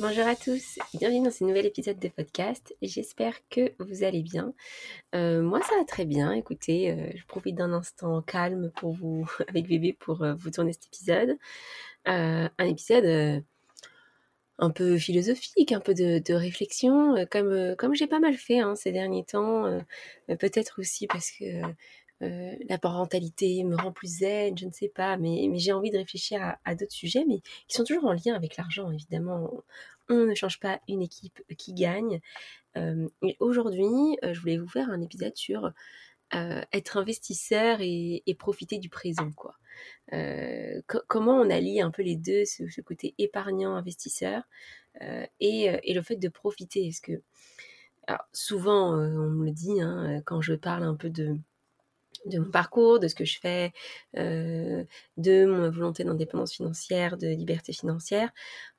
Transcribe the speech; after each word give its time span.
Bonjour 0.00 0.28
à 0.28 0.36
tous, 0.36 0.78
bienvenue 0.94 1.24
dans 1.24 1.32
ce 1.32 1.42
nouvel 1.42 1.66
épisode 1.66 1.98
de 1.98 2.06
podcast. 2.06 2.72
J'espère 2.82 3.34
que 3.48 3.72
vous 3.80 4.04
allez 4.04 4.22
bien. 4.22 4.54
Euh, 5.16 5.42
moi, 5.42 5.60
ça 5.60 5.76
va 5.76 5.84
très 5.84 6.04
bien. 6.04 6.30
Écoutez, 6.30 6.92
euh, 6.92 7.10
je 7.16 7.26
profite 7.26 7.56
d'un 7.56 7.72
instant 7.72 8.22
calme 8.22 8.70
pour 8.76 8.92
vous, 8.92 9.28
avec 9.48 9.66
bébé, 9.66 9.96
pour 9.98 10.22
euh, 10.22 10.34
vous 10.34 10.52
tourner 10.52 10.72
cet 10.72 10.86
épisode. 10.86 11.36
un 12.04 12.48
épisode 12.60 13.42
un 14.58 14.70
peu 14.70 14.98
philosophique, 14.98 15.72
un 15.72 15.80
peu 15.80 15.94
de, 15.94 16.32
réflexion, 16.32 17.16
comme, 17.28 17.94
j'ai 17.94 18.06
pas 18.06 18.20
mal 18.20 18.34
fait 18.34 18.60
hein, 18.60 18.76
ces 18.76 18.92
derniers 18.92 19.24
temps. 19.24 19.80
Peut-être 20.28 20.80
aussi 20.80 21.08
parce 21.08 21.32
que 21.32 21.44
la 22.20 22.78
parentalité 22.78 23.62
me 23.64 23.76
rend 23.76 23.92
plus 23.92 24.18
zen, 24.18 24.56
je 24.58 24.66
ne 24.66 24.72
sais 24.72 24.88
pas, 24.88 25.16
mais, 25.16 25.50
j'ai 25.54 25.72
envie 25.72 25.90
de 25.90 25.98
réfléchir 25.98 26.56
à, 26.64 26.74
d'autres 26.74 26.92
sujets, 26.92 27.24
mais 27.26 27.40
qui 27.68 27.76
sont 27.76 27.84
toujours 27.84 28.06
en 28.06 28.12
lien 28.12 28.34
avec 28.34 28.56
l'argent, 28.56 28.90
évidemment. 28.90 29.50
On 30.08 30.24
ne 30.26 30.34
change 30.34 30.58
pas 30.58 30.80
une 30.88 31.02
équipe 31.02 31.40
qui 31.56 31.74
gagne. 31.74 32.20
et 32.76 33.36
aujourd'hui, 33.40 34.18
je 34.22 34.40
voulais 34.40 34.58
vous 34.58 34.68
faire 34.68 34.90
un 34.90 35.00
épisode 35.00 35.36
sur 35.36 35.72
être 36.32 36.96
investisseur 36.96 37.78
et, 37.80 38.36
profiter 38.38 38.78
du 38.78 38.88
présent, 38.88 39.30
quoi. 39.32 39.54
comment 41.06 41.40
on 41.40 41.50
allie 41.50 41.80
un 41.80 41.90
peu 41.90 42.02
les 42.02 42.16
deux, 42.16 42.44
ce, 42.44 42.80
côté 42.80 43.14
épargnant, 43.18 43.76
investisseur, 43.76 44.42
et, 45.40 45.94
le 45.94 46.02
fait 46.02 46.16
de 46.16 46.28
profiter? 46.28 46.88
Est-ce 46.88 47.00
que 47.00 47.22
souvent, 48.32 48.94
on 48.94 49.30
me 49.30 49.44
le 49.44 49.52
dit, 49.52 49.80
hein, 49.80 50.20
quand 50.24 50.40
je 50.40 50.54
parle 50.54 50.82
un 50.82 50.96
peu 50.96 51.10
de, 51.10 51.36
de 52.26 52.38
mon 52.38 52.50
parcours, 52.50 52.98
de 53.00 53.08
ce 53.08 53.14
que 53.14 53.24
je 53.24 53.38
fais, 53.40 53.72
euh, 54.16 54.84
de 55.16 55.44
mon 55.46 55.70
volonté 55.70 56.04
d'indépendance 56.04 56.54
financière, 56.54 57.16
de 57.16 57.28
liberté 57.28 57.72
financière. 57.72 58.30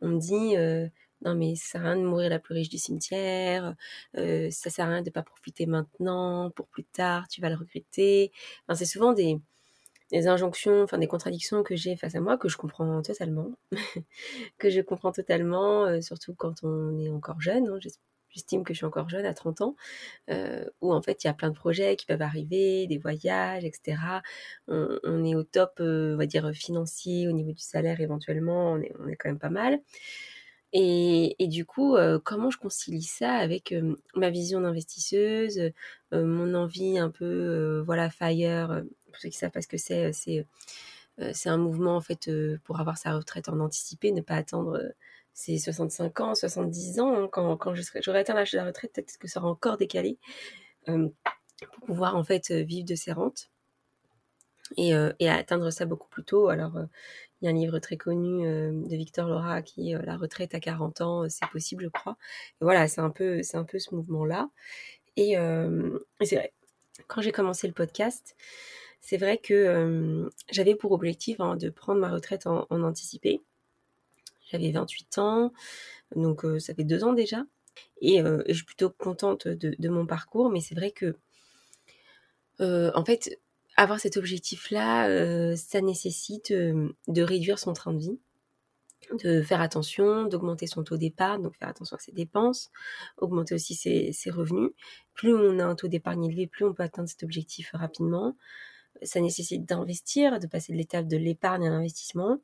On 0.02 0.10
me 0.10 0.20
dit 0.20 0.58
euh, 0.58 0.88
non 1.22 1.36
mais 1.36 1.56
ça 1.56 1.66
sert 1.74 1.82
à 1.86 1.92
rien 1.92 1.98
de 1.98 2.04
mourir 2.08 2.30
la 2.30 2.40
plus 2.40 2.54
riche 2.56 2.70
du 2.70 2.78
cimetière, 2.78 3.76
euh, 4.18 4.50
ça 4.52 4.70
sert 4.70 4.86
à 4.88 4.90
rien 4.90 5.02
de 5.02 5.10
pas 5.10 5.24
profiter 5.24 5.66
maintenant, 5.66 6.52
pour 6.52 6.68
plus 6.68 6.86
tard 6.86 7.28
tu 7.28 7.42
vas 7.42 7.50
le 7.50 7.56
regretter. 7.56 8.32
Enfin, 8.68 8.76
c'est 8.76 8.86
souvent 8.86 9.14
des, 9.14 9.40
des 10.12 10.28
injonctions, 10.28 10.84
enfin 10.84 10.98
des 11.00 11.08
contradictions 11.08 11.64
que 11.64 11.76
j'ai 11.76 11.96
face 11.98 12.16
à 12.16 12.22
moi 12.22 12.38
que 12.38 12.50
je 12.50 12.58
comprends 12.58 13.02
totalement, 13.04 13.52
que 14.60 14.70
je 14.70 14.82
comprends 14.82 15.12
totalement, 15.12 16.02
surtout 16.02 16.36
quand 16.36 16.64
on 16.64 16.98
est 17.00 17.10
encore 17.10 17.42
jeune. 17.42 17.68
Hein, 17.70 17.80
j'estime 18.30 18.64
que 18.64 18.74
je 18.74 18.80
suis 18.80 18.86
encore 18.86 19.10
jeune 19.10 19.26
à 19.26 19.34
30 19.34 19.62
ans, 19.62 19.76
euh, 20.30 20.66
où 20.82 20.94
en 20.94 21.02
fait 21.02 21.24
il 21.24 21.28
y 21.28 21.30
a 21.30 21.34
plein 21.34 21.50
de 21.50 21.56
projets 21.56 21.96
qui 21.96 22.06
peuvent 22.06 22.22
arriver, 22.22 22.88
des 22.88 22.98
voyages, 22.98 23.66
etc. 23.66 23.98
On, 24.68 25.24
est 25.26 25.36
au 25.36 25.44
top, 25.44 25.80
euh, 25.80 26.14
on 26.16 26.18
va 26.18 26.26
dire, 26.26 26.52
financier, 26.54 27.28
au 27.28 27.32
niveau 27.32 27.52
du 27.52 27.62
salaire 27.62 28.02
éventuellement, 28.02 28.74
on 28.74 29.08
est, 29.08 29.16
quand 29.16 29.30
même 29.30 29.40
pas 29.40 29.50
mal. 29.50 29.80
Et, 30.72 31.36
et 31.44 31.48
du 31.48 31.66
coup, 31.66 31.96
euh, 31.96 32.20
comment 32.24 32.52
je 32.52 32.60
concilie 32.60 33.02
ça 33.02 33.34
avec 33.34 33.74
ma 34.16 34.30
vision 34.30 34.62
d'investisseuse, 34.62 35.72
mon 36.12 36.54
envie 36.54 37.00
un 37.00 37.10
peu, 37.10 37.82
voilà, 37.86 38.10
FIRE, 38.10 38.84
pour 39.08 39.18
ceux 39.18 39.30
qui 39.30 39.38
savent 39.38 39.52
pas 39.52 39.62
ce 39.62 39.68
que 39.68 39.78
c'est, 39.78 40.14
c'est 40.14 40.46
c'est 41.34 41.50
un 41.50 41.58
mouvement 41.58 41.98
en 41.98 42.02
fait 42.02 42.32
pour 42.64 42.80
avoir 42.80 42.98
sa 42.98 43.14
retraite 43.14 43.50
en 43.50 43.60
anticipé, 43.60 44.14
ne 44.14 44.22
pas 44.22 44.36
attendre 44.36 44.82
c'est 45.34 45.58
65 45.58 46.20
ans, 46.22 46.36
70 46.36 47.00
ans, 47.00 47.16
hein, 47.16 47.30
quand, 47.32 47.56
quand 47.58 47.74
j'aurai 48.02 48.20
atteint 48.20 48.34
l'âge 48.34 48.52
de 48.52 48.58
la 48.58 48.66
retraite, 48.66 48.92
peut-être 48.94 49.18
que 49.18 49.28
ça 49.28 49.36
sera 49.36 49.48
encore 49.48 49.78
décalé, 49.78 50.18
euh, 50.90 51.10
pour 51.74 51.86
pouvoir 51.86 52.16
en 52.16 52.24
fait 52.24 52.52
euh, 52.52 52.64
vivre 52.64 52.86
de 52.86 52.96
ses 52.96 53.12
rentes 53.12 53.50
et, 54.78 54.94
euh, 54.94 55.12
et 55.20 55.30
atteindre 55.30 55.72
ça 55.72 55.86
beaucoup 55.86 56.10
plus 56.10 56.24
tôt. 56.24 56.50
Alors, 56.50 56.74
il 57.42 57.46
y 57.46 57.48
a 57.48 57.52
un 57.52 57.54
livre 57.56 57.80
très 57.80 57.98
connu 57.98 58.44
de 58.44 58.96
Victor 58.96 59.28
Laura 59.28 59.62
qui 59.62 59.92
est 59.92 60.06
La 60.06 60.18
retraite 60.18 60.54
à 60.56 60.60
40 60.60 61.02
ans, 61.02 61.30
c'est 61.30 61.48
possible, 61.52 61.84
je 61.84 61.90
crois. 61.90 62.18
Et 62.62 62.66
voilà, 62.66 62.88
c'est 62.88 63.02
un 63.02 63.10
peu, 63.10 63.44
c'est 63.44 63.58
un 63.58 63.64
peu 63.64 63.80
ce 63.80 63.96
mouvement-là. 63.96 64.50
Et, 65.16 65.34
et 65.34 66.26
c'est 66.26 66.36
vrai, 66.36 66.54
quand 67.08 67.22
j'ai 67.22 67.32
commencé 67.32 67.68
le 67.68 67.74
podcast, 67.74 68.36
c'est 69.02 69.18
vrai 69.18 69.38
que 69.38 70.30
j'avais 70.52 70.76
pour 70.76 70.92
objectif 70.92 71.40
hein, 71.40 71.56
de 71.56 71.70
prendre 71.70 72.02
ma 72.02 72.10
retraite 72.10 72.46
en, 72.46 72.68
en 72.70 72.84
anticipé. 72.84 73.42
J'avais 74.52 74.72
28 74.72 75.18
ans, 75.20 75.54
donc 76.16 76.46
ça 76.60 76.74
fait 76.74 76.84
deux 76.84 77.04
ans 77.04 77.14
déjà. 77.14 77.44
Et, 78.02 78.20
je 78.20 78.54
suis 78.54 78.66
plutôt 78.66 78.90
contente 78.90 79.48
de, 79.48 79.90
mon 79.90 80.06
parcours, 80.06 80.50
mais 80.50 80.60
c'est 80.60 80.76
vrai 80.76 80.92
que, 80.92 81.16
en 82.60 83.06
fait, 83.06 83.40
avoir 83.78 84.00
cet 84.00 84.18
objectif-là, 84.18 85.56
ça 85.56 85.82
nécessite 85.82 86.52
de 86.52 87.22
réduire 87.22 87.60
son 87.60 87.74
train 87.74 87.94
de 87.94 88.00
vie, 88.00 88.20
de 89.24 89.42
faire 89.42 89.62
attention, 89.62 90.26
d'augmenter 90.26 90.68
son 90.68 90.84
taux 90.84 90.98
d'épargne, 90.98 91.42
donc 91.42 91.56
faire 91.56 91.70
attention 91.70 91.96
à 91.96 92.00
ses 92.00 92.12
dépenses, 92.12 92.70
augmenter 93.18 93.56
aussi 93.56 93.76
ses, 93.76 94.12
ses 94.12 94.30
revenus. 94.30 94.72
Plus 95.14 95.34
on 95.34 95.60
a 95.60 95.66
un 95.66 95.76
taux 95.76 95.88
d'épargne 95.88 96.26
élevé, 96.26 96.48
plus 96.48 96.66
on 96.66 96.74
peut 96.74 96.84
atteindre 96.84 97.10
cet 97.10 97.24
objectif 97.24 97.72
rapidement. 97.74 98.36
Ça 99.02 99.22
nécessite 99.22 99.66
d'investir, 99.66 100.40
de 100.40 100.48
passer 100.48 100.74
de 100.74 100.78
l'étape 100.78 101.08
de 101.08 101.18
l'épargne 101.18 101.68
à 101.68 101.70
l'investissement 101.70 102.40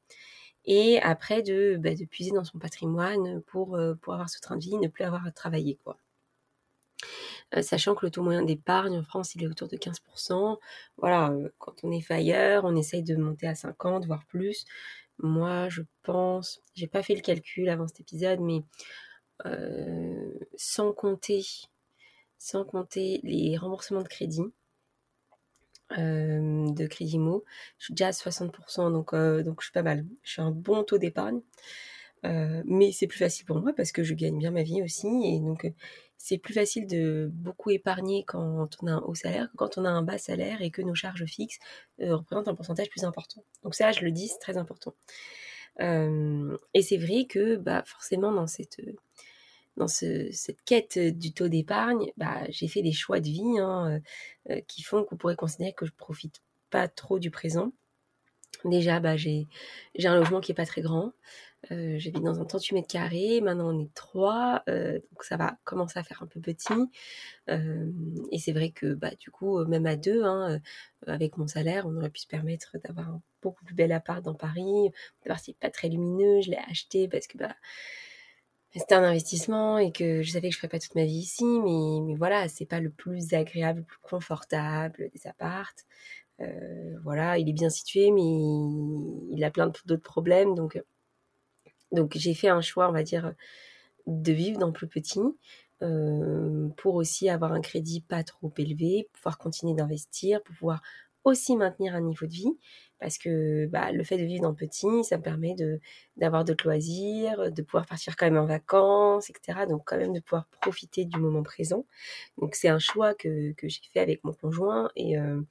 et 0.66 1.00
après 1.02 1.42
de, 1.42 1.78
bah, 1.80 1.96
de 1.96 2.06
puiser 2.06 2.32
dans 2.32 2.44
son 2.44 2.60
patrimoine 2.60 3.42
pour, 3.44 3.76
euh, 3.76 3.94
avoir 4.08 4.30
ce 4.30 4.40
train 4.40 4.58
de 4.58 4.62
vie, 4.64 4.78
ne 4.78 4.88
plus 4.88 5.04
avoir 5.04 5.26
à 5.26 5.32
travailler. 5.32 5.80
Quoi. 5.84 5.98
Euh, 7.56 7.62
sachant 7.62 7.96
que 7.96 8.06
le 8.06 8.12
taux 8.12 8.24
moyen 8.24 8.44
d'épargne 8.44 8.98
en 8.98 9.04
France, 9.04 9.36
il 9.36 9.44
est 9.44 9.48
autour 9.48 9.68
de 9.68 9.78
15%. 9.78 10.58
Voilà, 10.98 11.30
euh, 11.32 11.50
quand 11.60 11.84
on 11.84 11.92
est 11.92 12.02
fire, 12.02 12.62
on 12.64 12.76
essaye 12.76 13.04
de 13.04 13.16
monter 13.16 13.48
à 13.48 13.56
50, 13.56 14.06
voire 14.06 14.26
plus. 14.26 14.66
Moi, 15.20 15.70
je 15.70 15.82
pense, 16.04 16.62
j'ai 16.74 16.88
pas 16.88 17.04
fait 17.04 17.16
le 17.16 17.22
calcul 17.22 17.70
avant 17.70 17.88
cet 17.88 18.02
épisode, 18.02 18.40
mais 18.42 18.64
sans 20.56 20.94
compter, 20.94 21.46
sans 22.38 22.64
compter 22.66 23.20
les 23.24 23.58
remboursements 23.58 24.02
de 24.02 24.08
crédit, 24.08 24.44
de 25.92 26.88
crédit. 26.88 27.20
Je 27.78 27.86
suis 27.86 27.94
déjà 27.94 28.08
à 28.08 28.12
60%, 28.12 28.92
donc, 28.92 29.14
donc 29.14 29.62
je 29.62 29.66
suis 29.66 29.74
pas 29.74 29.84
mal. 29.84 30.06
Je 30.24 30.32
suis 30.32 30.42
un 30.42 30.52
bon 30.52 30.84
taux 30.84 30.98
d'épargne. 30.98 31.42
Mais 32.24 32.92
c'est 32.92 33.08
plus 33.08 33.20
facile 33.20 33.46
pour 33.46 33.60
moi 33.62 33.72
parce 33.76 33.92
que 33.92 34.04
je 34.04 34.14
gagne 34.14 34.38
bien 34.38 34.52
ma 34.52 34.64
vie 34.64 34.82
aussi. 34.82 35.08
Et 35.08 35.40
donc, 35.40 35.72
c'est 36.18 36.40
plus 36.40 36.56
facile 36.56 36.88
de 36.88 37.30
beaucoup 37.32 37.70
épargner 37.70 38.24
quand 38.26 38.70
on 38.82 38.88
a 38.88 38.94
un 38.94 39.02
haut 39.02 39.14
salaire 39.14 39.52
que 39.52 39.58
quand 39.58 39.78
on 39.78 39.86
a 39.86 39.90
un 39.90 40.02
bas 40.02 40.18
salaire 40.18 40.62
et 40.64 40.72
que 40.72 40.82
nos 40.82 40.96
charges 40.96 41.26
fixes 41.26 41.60
représentent 42.00 42.48
un 42.48 42.56
pourcentage 42.56 42.90
plus 42.90 43.04
important. 43.04 43.44
Donc 43.64 43.76
ça, 43.76 43.92
je 43.92 44.04
le 44.04 44.12
dis, 44.12 44.28
c'est 44.30 44.40
très 44.40 44.58
important. 44.58 44.96
et 45.80 46.82
c'est 46.82 46.98
vrai 46.98 47.26
que 47.30 47.58
bah, 47.58 47.84
forcément, 47.86 48.32
dans 48.32 48.48
cette 48.48 48.82
dans 49.78 49.88
cette 49.88 50.62
quête 50.66 50.98
du 50.98 51.34
taux 51.34 51.48
d'épargne, 51.48 52.12
bah, 52.18 52.44
j'ai 52.50 52.68
fait 52.68 52.82
des 52.82 52.94
choix 52.94 53.20
de 53.20 53.28
vie 53.28 53.60
hein, 53.60 54.00
qui 54.68 54.84
font 54.84 55.04
qu'on 55.04 55.18
pourrait 55.18 55.36
considérer 55.36 55.74
que 55.74 55.86
je 55.86 55.92
profite 55.92 56.42
pas 56.70 56.88
trop 56.88 57.20
du 57.20 57.32
présent. 57.32 57.72
Déjà, 58.64 59.00
bah, 59.00 59.18
j'ai 59.18 59.48
un 60.04 60.16
logement 60.16 60.40
qui 60.40 60.52
est 60.52 60.56
pas 60.56 60.66
très 60.66 60.82
grand. 60.82 61.12
Euh, 61.72 61.96
J'habite 61.98 62.24
dans 62.24 62.40
un 62.40 62.46
38 62.46 62.76
mètres 62.76 62.88
carrés. 62.88 63.42
Maintenant, 63.42 63.76
on 63.76 63.84
est 63.84 63.94
trois. 63.94 64.64
donc, 64.68 65.24
ça 65.24 65.38
va 65.38 65.58
commencer 65.64 66.00
à 66.00 66.04
faire 66.04 66.24
un 66.24 66.28
peu 66.28 66.40
petit. 66.40 66.74
et 67.50 68.40
c'est 68.40 68.54
vrai 68.54 68.72
que, 68.72 68.94
bah, 68.94 69.12
du 69.20 69.30
coup, 69.30 69.64
même 69.66 69.86
à 69.86 69.96
deux, 69.96 70.24
hein, 70.24 70.60
avec 71.06 71.38
mon 71.38 71.48
salaire, 71.48 71.86
on 71.86 71.96
aurait 71.98 72.10
pu 72.10 72.22
se 72.22 72.28
permettre 72.28 72.78
d'avoir 72.84 73.10
un 73.10 73.22
beaucoup 73.42 73.64
plus 73.66 73.76
bel 73.76 73.92
appart 73.92 74.24
dans 74.24 74.36
Paris. 74.36 74.90
D'avoir 75.24 75.40
c'est 75.40 75.58
pas 75.58 75.70
très 75.70 75.90
lumineux. 75.90 76.42
Je 76.42 76.52
l'ai 76.52 76.60
acheté 76.70 77.08
parce 77.08 77.28
que, 77.28 77.38
c'était 78.80 78.96
un 78.96 79.04
investissement 79.04 79.78
et 79.78 79.92
que 79.92 80.22
je 80.22 80.32
savais 80.32 80.50
que 80.50 80.54
je 80.54 80.60
ferais 80.60 80.70
pas 80.70 80.80
toute 80.80 80.96
ma 80.96 81.06
vie 81.06 81.20
ici, 81.20 81.46
mais, 81.46 82.02
mais 82.02 82.16
voilà, 82.16 82.48
c'est 82.48 82.66
pas 82.66 82.80
le 82.80 82.90
plus 82.90 83.34
agréable, 83.34 83.80
le 83.80 83.86
plus 83.86 84.00
confortable 84.02 85.10
des 85.14 85.28
appartes. 85.28 85.86
Euh, 86.42 86.98
voilà, 87.04 87.38
il 87.38 87.50
est 87.50 87.54
bien 87.54 87.70
situé, 87.70 88.12
mais 88.12 88.22
il 88.22 89.44
a 89.44 89.52
plein 89.52 89.72
d'autres 89.86 90.04
problèmes, 90.04 90.56
donc 90.56 90.82
donc 91.92 92.18
j'ai 92.18 92.34
fait 92.34 92.50
un 92.50 92.62
choix, 92.62 92.90
on 92.90 92.92
va 92.92 93.04
dire, 93.04 93.34
de 94.08 94.32
vivre 94.34 94.60
dans 94.60 94.72
plus 94.72 94.88
petit. 94.88 95.22
Euh, 95.82 96.70
pour 96.78 96.96
aussi 96.96 97.28
avoir 97.30 97.52
un 97.52 97.60
crédit 97.60 98.00
pas 98.00 98.24
trop 98.24 98.52
élevé, 98.58 99.10
pouvoir 99.12 99.38
continuer 99.38 99.74
d'investir, 99.74 100.42
pouvoir 100.42 100.82
aussi 101.26 101.58
maintenir 101.58 101.96
un 101.96 102.02
niveau 102.02 102.26
de 102.26 102.32
vie 102.32 102.58
parce 103.00 103.18
que 103.18 103.66
bah, 103.68 103.92
le 103.92 104.04
fait 104.04 104.18
de 104.18 104.24
vivre 104.24 104.44
dans 104.44 104.50
le 104.50 104.56
petit, 104.56 105.04
ça 105.04 105.18
me 105.18 105.22
permet 105.22 105.56
d'avoir 106.16 106.46
d'autres 106.46 106.66
loisirs, 106.66 107.52
de 107.52 107.62
pouvoir 107.62 107.86
partir 107.86 108.16
quand 108.16 108.26
même 108.26 108.38
en 108.38 108.46
vacances, 108.46 109.30
etc. 109.30 109.66
Donc 109.68 109.84
quand 109.86 109.98
même 109.98 110.14
de 110.14 110.22
pouvoir 110.22 110.48
profiter 110.62 111.06
du 111.06 111.20
moment 111.20 111.44
présent. 111.44 111.86
Donc 112.38 112.56
c'est 112.56 112.70
un 112.70 112.80
choix 112.80 113.14
que, 113.14 113.52
que 113.54 113.68
j'ai 113.68 113.82
fait 113.94 114.00
avec 114.00 114.24
mon 114.24 114.34
conjoint 114.34 114.90
et 114.96 115.18
euh, 115.18 115.42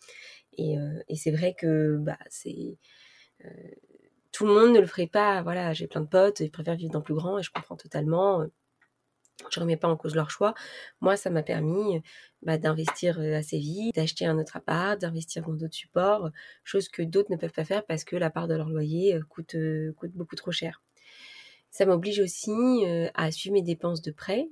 et, 0.56 0.78
euh, 0.78 1.02
et 1.08 1.16
c'est 1.16 1.32
vrai 1.32 1.54
que 1.54 1.96
bah 1.98 2.18
c'est 2.30 2.78
euh, 3.44 3.50
tout 4.32 4.46
le 4.46 4.54
monde 4.54 4.74
ne 4.74 4.80
le 4.80 4.86
ferait 4.86 5.06
pas. 5.06 5.42
Voilà, 5.42 5.72
j'ai 5.74 5.86
plein 5.86 6.00
de 6.00 6.06
potes, 6.08 6.40
ils 6.40 6.50
préfèrent 6.50 6.76
vivre 6.76 6.92
dans 6.92 7.00
le 7.00 7.04
plus 7.04 7.14
grand 7.14 7.38
et 7.38 7.42
je 7.42 7.50
comprends 7.52 7.76
totalement 7.76 8.44
je 9.50 9.60
remets 9.60 9.76
pas 9.76 9.88
en 9.88 9.96
cause 9.96 10.14
leur 10.14 10.30
choix. 10.30 10.54
Moi, 11.00 11.16
ça 11.16 11.30
m'a 11.30 11.42
permis 11.42 12.00
bah, 12.42 12.58
d'investir 12.58 13.18
assez 13.18 13.58
vite, 13.58 13.94
d'acheter 13.94 14.26
un 14.26 14.38
autre 14.38 14.56
appart, 14.56 15.00
d'investir 15.00 15.42
dans 15.42 15.54
d'autres 15.54 15.74
supports, 15.74 16.30
chose 16.62 16.88
que 16.88 17.02
d'autres 17.02 17.30
ne 17.30 17.36
peuvent 17.36 17.52
pas 17.52 17.64
faire 17.64 17.84
parce 17.86 18.04
que 18.04 18.16
la 18.16 18.30
part 18.30 18.48
de 18.48 18.54
leur 18.54 18.68
loyer 18.68 19.18
coûte, 19.28 19.56
coûte 19.96 20.12
beaucoup 20.12 20.36
trop 20.36 20.52
cher. 20.52 20.82
Ça 21.70 21.86
m'oblige 21.86 22.20
aussi 22.20 22.84
à 23.14 23.32
suivre 23.32 23.54
mes 23.54 23.62
dépenses 23.62 24.00
de 24.00 24.12
prêt. 24.12 24.48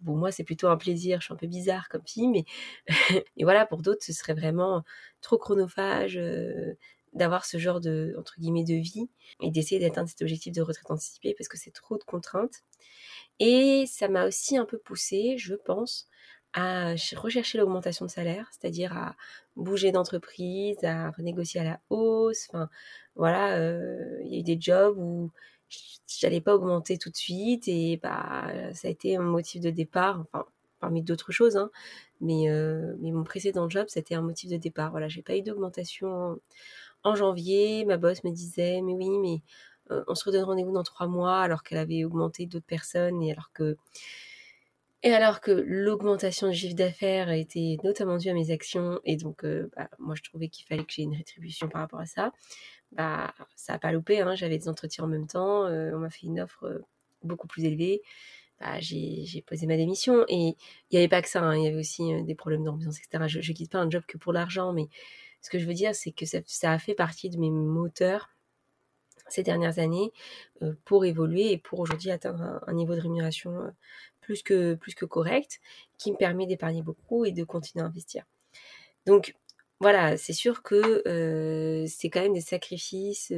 bon, 0.00 0.16
moi, 0.16 0.30
c'est 0.30 0.44
plutôt 0.44 0.68
un 0.68 0.76
plaisir. 0.76 1.20
Je 1.20 1.24
suis 1.24 1.32
un 1.32 1.38
peu 1.38 1.46
bizarre 1.46 1.88
comme 1.88 2.06
fille, 2.06 2.28
mais 2.28 2.44
et 3.38 3.44
voilà, 3.44 3.64
pour 3.64 3.80
d'autres, 3.80 4.04
ce 4.04 4.12
serait 4.12 4.34
vraiment 4.34 4.84
trop 5.22 5.38
chronophage 5.38 6.20
d'avoir 7.12 7.44
ce 7.44 7.58
genre 7.58 7.80
de 7.80 8.14
entre 8.18 8.34
guillemets 8.38 8.64
de 8.64 8.74
vie 8.74 9.08
et 9.40 9.50
d'essayer 9.50 9.80
d'atteindre 9.80 10.08
cet 10.08 10.22
objectif 10.22 10.52
de 10.52 10.62
retraite 10.62 10.90
anticipée 10.90 11.34
parce 11.36 11.48
que 11.48 11.58
c'est 11.58 11.70
trop 11.72 11.98
de 11.98 12.04
contraintes. 12.04 12.62
Et 13.40 13.84
ça 13.86 14.08
m'a 14.08 14.26
aussi 14.26 14.56
un 14.56 14.64
peu 14.64 14.78
poussé, 14.78 15.36
je 15.38 15.54
pense, 15.54 16.08
à 16.54 16.94
rechercher 17.16 17.58
l'augmentation 17.58 18.04
de 18.06 18.10
salaire, 18.10 18.48
c'est-à-dire 18.52 18.96
à 18.96 19.16
bouger 19.56 19.90
d'entreprise, 19.92 20.82
à 20.84 21.10
renégocier 21.10 21.60
à 21.60 21.64
la 21.64 21.80
hausse. 21.90 22.46
Enfin, 22.50 22.68
voilà, 23.16 23.56
euh, 23.58 24.18
il 24.24 24.32
y 24.32 24.36
a 24.36 24.40
eu 24.40 24.42
des 24.42 24.58
jobs 24.60 24.96
où 24.98 25.30
j'allais 26.06 26.40
pas 26.42 26.54
augmenter 26.54 26.98
tout 26.98 27.10
de 27.10 27.16
suite 27.16 27.66
et 27.68 27.98
bah 28.02 28.52
ça 28.74 28.88
a 28.88 28.90
été 28.90 29.16
un 29.16 29.22
motif 29.22 29.62
de 29.62 29.70
départ, 29.70 30.20
enfin 30.32 30.44
parmi 30.80 31.02
d'autres 31.02 31.32
choses, 31.32 31.56
hein, 31.56 31.70
mais, 32.20 32.50
euh, 32.50 32.94
mais 33.00 33.12
mon 33.12 33.24
précédent 33.24 33.68
job, 33.70 33.86
c'était 33.88 34.16
un 34.16 34.20
motif 34.20 34.50
de 34.50 34.56
départ. 34.56 34.90
Voilà, 34.90 35.08
j'ai 35.08 35.22
pas 35.22 35.36
eu 35.36 35.42
d'augmentation 35.42 36.40
en 37.04 37.14
janvier. 37.14 37.84
Ma 37.84 37.96
boss 37.96 38.24
me 38.24 38.30
disait, 38.30 38.80
mais 38.82 38.92
oui, 38.92 39.10
mais 39.18 39.42
euh, 39.90 40.04
on 40.08 40.14
se 40.14 40.24
redonne 40.24 40.44
rendez-vous 40.44 40.72
dans 40.72 40.82
trois 40.82 41.06
mois 41.06 41.40
alors 41.40 41.62
qu'elle 41.62 41.78
avait 41.78 42.04
augmenté 42.04 42.46
d'autres 42.46 42.66
personnes 42.66 43.22
et 43.22 43.32
alors 43.32 43.52
que 43.52 43.76
alors 45.04 45.40
que 45.40 45.50
l'augmentation 45.50 46.48
du 46.48 46.54
chiffre 46.54 46.76
d'affaires 46.76 47.30
était 47.30 47.76
notamment 47.82 48.18
due 48.18 48.28
à 48.28 48.34
mes 48.34 48.52
actions 48.52 49.00
et 49.04 49.16
donc 49.16 49.44
euh, 49.44 49.68
bah, 49.76 49.88
moi 49.98 50.14
je 50.14 50.22
trouvais 50.22 50.48
qu'il 50.48 50.64
fallait 50.64 50.84
que 50.84 50.92
j'ai 50.92 51.02
une 51.02 51.16
rétribution 51.16 51.68
par 51.68 51.80
rapport 51.80 51.98
à 51.98 52.06
ça, 52.06 52.30
bah 52.92 53.34
ça 53.56 53.74
a 53.74 53.78
pas 53.78 53.90
loupé, 53.90 54.20
hein. 54.20 54.36
j'avais 54.36 54.58
des 54.58 54.68
entretiens 54.68 55.04
en 55.04 55.08
même 55.08 55.26
temps, 55.26 55.66
euh, 55.66 55.90
on 55.92 55.98
m'a 55.98 56.10
fait 56.10 56.26
une 56.26 56.40
offre 56.40 56.82
beaucoup 57.24 57.48
plus 57.48 57.64
élevée, 57.64 58.00
bah, 58.60 58.78
j'ai 58.78 59.42
posé 59.44 59.66
ma 59.66 59.76
démission 59.76 60.24
et 60.28 60.54
il 60.54 60.56
n'y 60.92 60.98
avait 60.98 61.08
pas 61.08 61.20
que 61.20 61.28
ça, 61.28 61.42
hein. 61.42 61.56
il 61.56 61.64
y 61.64 61.66
avait 61.66 61.80
aussi 61.80 62.22
des 62.22 62.36
problèmes 62.36 62.62
d'ambiance, 62.62 62.98
etc. 63.00 63.24
Je, 63.26 63.38
ne 63.38 63.56
quitte 63.56 63.72
pas 63.72 63.80
un 63.80 63.90
job 63.90 64.04
que 64.06 64.18
pour 64.18 64.32
l'argent, 64.32 64.72
mais 64.72 64.86
ce 65.42 65.50
que 65.50 65.58
je 65.58 65.66
veux 65.66 65.74
dire 65.74 65.94
c'est 65.94 66.12
que 66.12 66.24
ça, 66.26 66.72
a 66.72 66.78
fait 66.78 66.94
partie 66.94 67.28
de 67.28 67.38
mes 67.38 67.50
moteurs 67.50 68.30
ces 69.28 69.42
dernières 69.42 69.78
années 69.78 70.12
euh, 70.62 70.74
pour 70.84 71.04
évoluer 71.04 71.52
et 71.52 71.58
pour 71.58 71.80
aujourd'hui 71.80 72.10
atteindre 72.10 72.60
un, 72.66 72.72
niveau 72.72 72.94
de 72.94 73.00
rémunération 73.00 73.60
euh, 73.60 73.70
plus 74.20 74.42
que, 74.42 74.74
plus 74.74 74.94
que 74.94 75.04
correct 75.04 75.60
qui 75.98 76.12
me 76.12 76.16
permet 76.16 76.46
d'épargner 76.46 76.82
beaucoup 76.82 77.24
et 77.24 77.32
de 77.32 77.44
continuer 77.44 77.84
à 77.84 77.88
investir. 77.88 78.24
Donc 79.06 79.34
voilà, 79.80 80.16
c'est 80.16 80.32
sûr 80.32 80.62
que 80.62 81.02
euh, 81.08 81.86
c'est 81.88 82.08
quand 82.08 82.20
même 82.20 82.34
des 82.34 82.40
sacrifices 82.40 83.32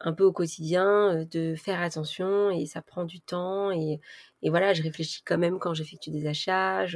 un 0.00 0.12
peu 0.12 0.24
au 0.24 0.32
quotidien 0.32 1.24
de 1.30 1.54
faire 1.56 1.80
attention 1.82 2.50
et 2.50 2.66
ça 2.66 2.82
prend 2.82 3.04
du 3.04 3.20
temps 3.20 3.70
et, 3.72 4.00
et 4.42 4.50
voilà, 4.50 4.72
je 4.74 4.82
réfléchis 4.82 5.22
quand 5.24 5.38
même 5.38 5.58
quand 5.58 5.74
j'effectue 5.74 6.10
des 6.10 6.26
achats, 6.26 6.86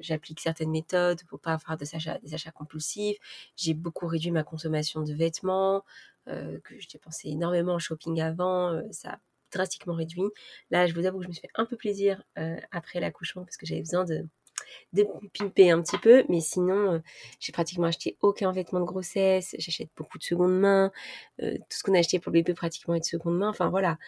j'applique 0.00 0.40
certaines 0.40 0.70
méthodes 0.70 1.22
pour 1.28 1.40
pas 1.40 1.58
faire 1.58 1.76
des 1.76 1.94
achats, 1.94 2.18
des 2.18 2.34
achats 2.34 2.50
compulsifs. 2.50 3.16
J'ai 3.56 3.74
beaucoup 3.74 4.06
réduit 4.06 4.30
ma 4.30 4.42
consommation 4.42 5.02
de 5.02 5.12
vêtements, 5.14 5.84
que 6.26 6.78
je 6.78 6.88
dépensais 6.88 7.28
énormément 7.28 7.74
en 7.74 7.78
shopping 7.78 8.20
avant, 8.20 8.80
ça 8.90 9.12
a 9.12 9.18
drastiquement 9.52 9.94
réduit. 9.94 10.22
Là, 10.70 10.86
je 10.86 10.94
vous 10.94 11.06
avoue 11.06 11.18
que 11.18 11.24
je 11.24 11.28
me 11.28 11.32
suis 11.32 11.42
fait 11.42 11.52
un 11.54 11.64
peu 11.64 11.76
plaisir 11.76 12.22
après 12.70 13.00
l'accouchement 13.00 13.44
parce 13.44 13.56
que 13.56 13.64
j'avais 13.64 13.80
besoin 13.80 14.04
de, 14.04 14.26
de 14.92 15.06
pimper 15.34 15.70
un 15.70 15.82
petit 15.82 15.98
peu, 15.98 16.24
mais 16.28 16.40
sinon, 16.40 17.02
j'ai 17.40 17.52
pratiquement 17.52 17.86
acheté 17.86 18.16
aucun 18.20 18.52
vêtement 18.52 18.80
de 18.80 18.84
grossesse, 18.84 19.54
j'achète 19.58 19.90
beaucoup 19.96 20.18
de 20.18 20.22
seconde 20.22 20.58
main, 20.58 20.92
tout 21.38 21.46
ce 21.70 21.82
qu'on 21.82 21.94
a 21.94 21.98
acheté 21.98 22.18
pour 22.18 22.30
le 22.30 22.40
bébé 22.40 22.54
pratiquement 22.54 22.94
est 22.94 23.00
de 23.00 23.04
seconde 23.04 23.38
main, 23.38 23.48
enfin 23.48 23.68
voilà, 23.68 23.98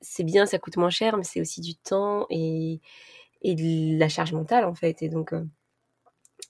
c'est 0.00 0.24
bien, 0.24 0.46
ça 0.46 0.58
coûte 0.58 0.76
moins 0.76 0.90
cher, 0.90 1.16
mais 1.16 1.24
c'est 1.24 1.40
aussi 1.40 1.60
du 1.60 1.74
temps 1.74 2.26
et, 2.30 2.80
et 3.42 3.54
de 3.54 3.98
la 3.98 4.08
charge 4.08 4.32
mentale 4.32 4.64
en 4.64 4.74
fait, 4.74 5.02
et 5.02 5.08
donc, 5.08 5.34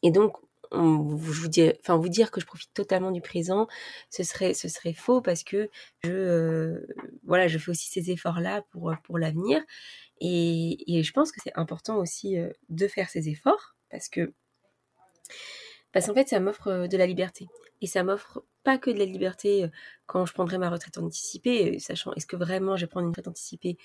et 0.02 0.10
donc 0.10 0.36
vous, 0.72 1.48
dire, 1.48 1.74
enfin, 1.80 1.96
vous 1.96 2.08
dire 2.08 2.30
que 2.30 2.40
je 2.40 2.46
profite 2.46 2.72
totalement 2.74 3.10
du 3.10 3.20
présent, 3.20 3.66
ce 4.10 4.22
serait, 4.22 4.54
ce 4.54 4.68
serait 4.68 4.92
faux 4.92 5.20
parce 5.20 5.42
que 5.42 5.70
je, 6.04 6.10
euh, 6.10 6.86
voilà, 7.24 7.48
je 7.48 7.58
fais 7.58 7.70
aussi 7.70 7.88
ces 7.88 8.10
efforts-là 8.10 8.62
pour, 8.70 8.94
pour 9.04 9.18
l'avenir. 9.18 9.62
Et, 10.20 10.98
et, 10.98 11.02
je 11.02 11.12
pense 11.12 11.32
que 11.32 11.40
c'est 11.42 11.56
important 11.56 11.96
aussi 11.96 12.38
euh, 12.38 12.50
de 12.68 12.86
faire 12.86 13.08
ces 13.08 13.28
efforts 13.28 13.74
parce 13.90 14.08
que, 14.08 14.32
parce 15.92 16.06
qu'en 16.06 16.14
fait, 16.14 16.28
ça 16.28 16.40
m'offre 16.40 16.86
de 16.86 16.96
la 16.96 17.06
liberté. 17.06 17.48
Et 17.82 17.86
ça 17.86 18.02
m'offre 18.02 18.44
pas 18.62 18.78
que 18.78 18.90
de 18.90 18.98
la 18.98 19.04
liberté 19.06 19.64
euh, 19.64 19.68
quand 20.06 20.26
je 20.26 20.32
prendrai 20.34 20.58
ma 20.58 20.68
retraite 20.68 20.98
anticipée, 20.98 21.76
euh, 21.76 21.78
sachant 21.78 22.12
est-ce 22.14 22.26
que 22.26 22.36
vraiment 22.36 22.76
je 22.76 22.82
vais 22.82 22.88
prendre 22.88 23.04
une 23.04 23.10
retraite 23.10 23.28
anticipée, 23.28 23.78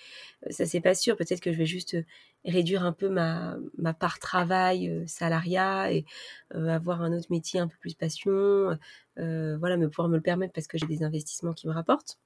euh, 0.46 0.52
ça 0.52 0.66
c'est 0.66 0.81
pas 0.81 0.96
sûr. 0.96 1.16
Peut-être 1.16 1.40
que 1.42 1.52
je 1.54 1.57
vais 1.57 1.66
juste 1.66 1.98
réduire 2.44 2.84
un 2.84 2.92
peu 2.92 3.10
ma, 3.10 3.57
ma 3.78 3.94
part 3.94 4.19
travail, 4.19 5.04
salariat 5.07 5.92
et 5.92 6.06
avoir 6.54 7.02
un 7.02 7.13
autre 7.13 7.28
métier 7.31 7.60
un 7.60 7.68
peu 7.68 7.78
plus 7.80 7.96
passion, 7.96 8.78
voilà, 9.18 9.78
me 9.78 9.90
pouvoir 9.90 10.10
me 10.10 10.18
le 10.18 10.22
permettre 10.22 10.54
parce 10.54 10.68
que 10.68 10.78
j'ai 10.78 10.86
des 10.86 11.04
investissements 11.04 11.54
qui 11.54 11.68
me 11.68 11.74
rapportent. 11.74 12.19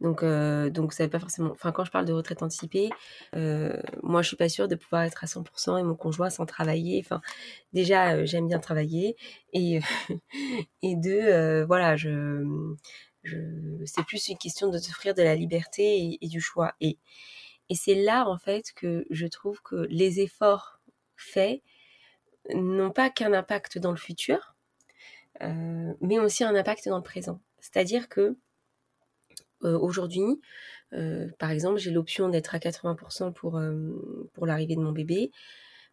Donc, 0.00 0.22
euh, 0.22 0.70
donc 0.70 0.96
pas 0.96 1.18
forcément. 1.18 1.50
Enfin, 1.52 1.72
quand 1.72 1.84
je 1.84 1.90
parle 1.90 2.04
de 2.04 2.12
retraite 2.12 2.42
anticipée, 2.42 2.90
euh, 3.34 3.80
moi, 4.02 4.22
je 4.22 4.28
suis 4.28 4.36
pas 4.36 4.48
sûre 4.48 4.68
de 4.68 4.74
pouvoir 4.74 5.02
être 5.02 5.24
à 5.24 5.26
100% 5.26 5.78
et 5.78 5.82
mon 5.82 5.94
conjoint 5.94 6.30
sans 6.30 6.46
travailler. 6.46 7.00
Enfin, 7.04 7.20
déjà, 7.72 8.14
euh, 8.14 8.26
j'aime 8.26 8.48
bien 8.48 8.58
travailler 8.58 9.16
et 9.52 9.80
et 10.82 10.96
deux, 10.96 11.64
voilà, 11.64 11.96
je, 11.96 12.44
je 13.22 13.38
c'est 13.86 14.04
plus 14.04 14.28
une 14.28 14.38
question 14.38 14.68
de 14.70 14.78
t'offrir 14.78 15.14
de 15.14 15.22
la 15.22 15.34
liberté 15.34 16.18
et, 16.20 16.28
du 16.28 16.40
choix. 16.40 16.74
Et 16.80 16.98
et 17.70 17.74
c'est 17.74 17.94
là 17.94 18.28
en 18.28 18.38
fait 18.38 18.72
que 18.74 19.06
je 19.10 19.26
trouve 19.26 19.60
que 19.62 19.86
les 19.88 20.20
efforts 20.20 20.80
faits 21.16 21.62
n'ont 22.54 22.90
pas 22.90 23.10
qu'un 23.10 23.32
impact 23.32 23.78
dans 23.78 23.92
le 23.92 23.96
futur, 23.96 24.54
mais 25.40 26.18
aussi 26.18 26.44
un 26.44 26.54
impact 26.54 26.88
dans 26.88 26.96
le 26.96 27.02
présent. 27.02 27.40
C'est-à-dire 27.60 28.08
que 28.08 28.36
aujourd'hui, 29.62 30.40
euh, 30.94 31.28
par 31.38 31.50
exemple, 31.50 31.78
j'ai 31.78 31.90
l'option 31.90 32.28
d'être 32.28 32.54
à 32.54 32.58
80% 32.58 33.32
pour, 33.32 33.56
euh, 33.58 34.28
pour 34.34 34.46
l'arrivée 34.46 34.76
de 34.76 34.80
mon 34.80 34.92
bébé. 34.92 35.30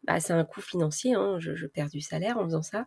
Bah, 0.03 0.19
c'est 0.19 0.33
un 0.33 0.43
coût 0.45 0.61
financier, 0.61 1.13
hein, 1.13 1.37
je, 1.39 1.65
perds 1.65 1.89
du 1.89 2.01
salaire 2.01 2.37
en 2.37 2.45
faisant 2.45 2.61
ça. 2.61 2.85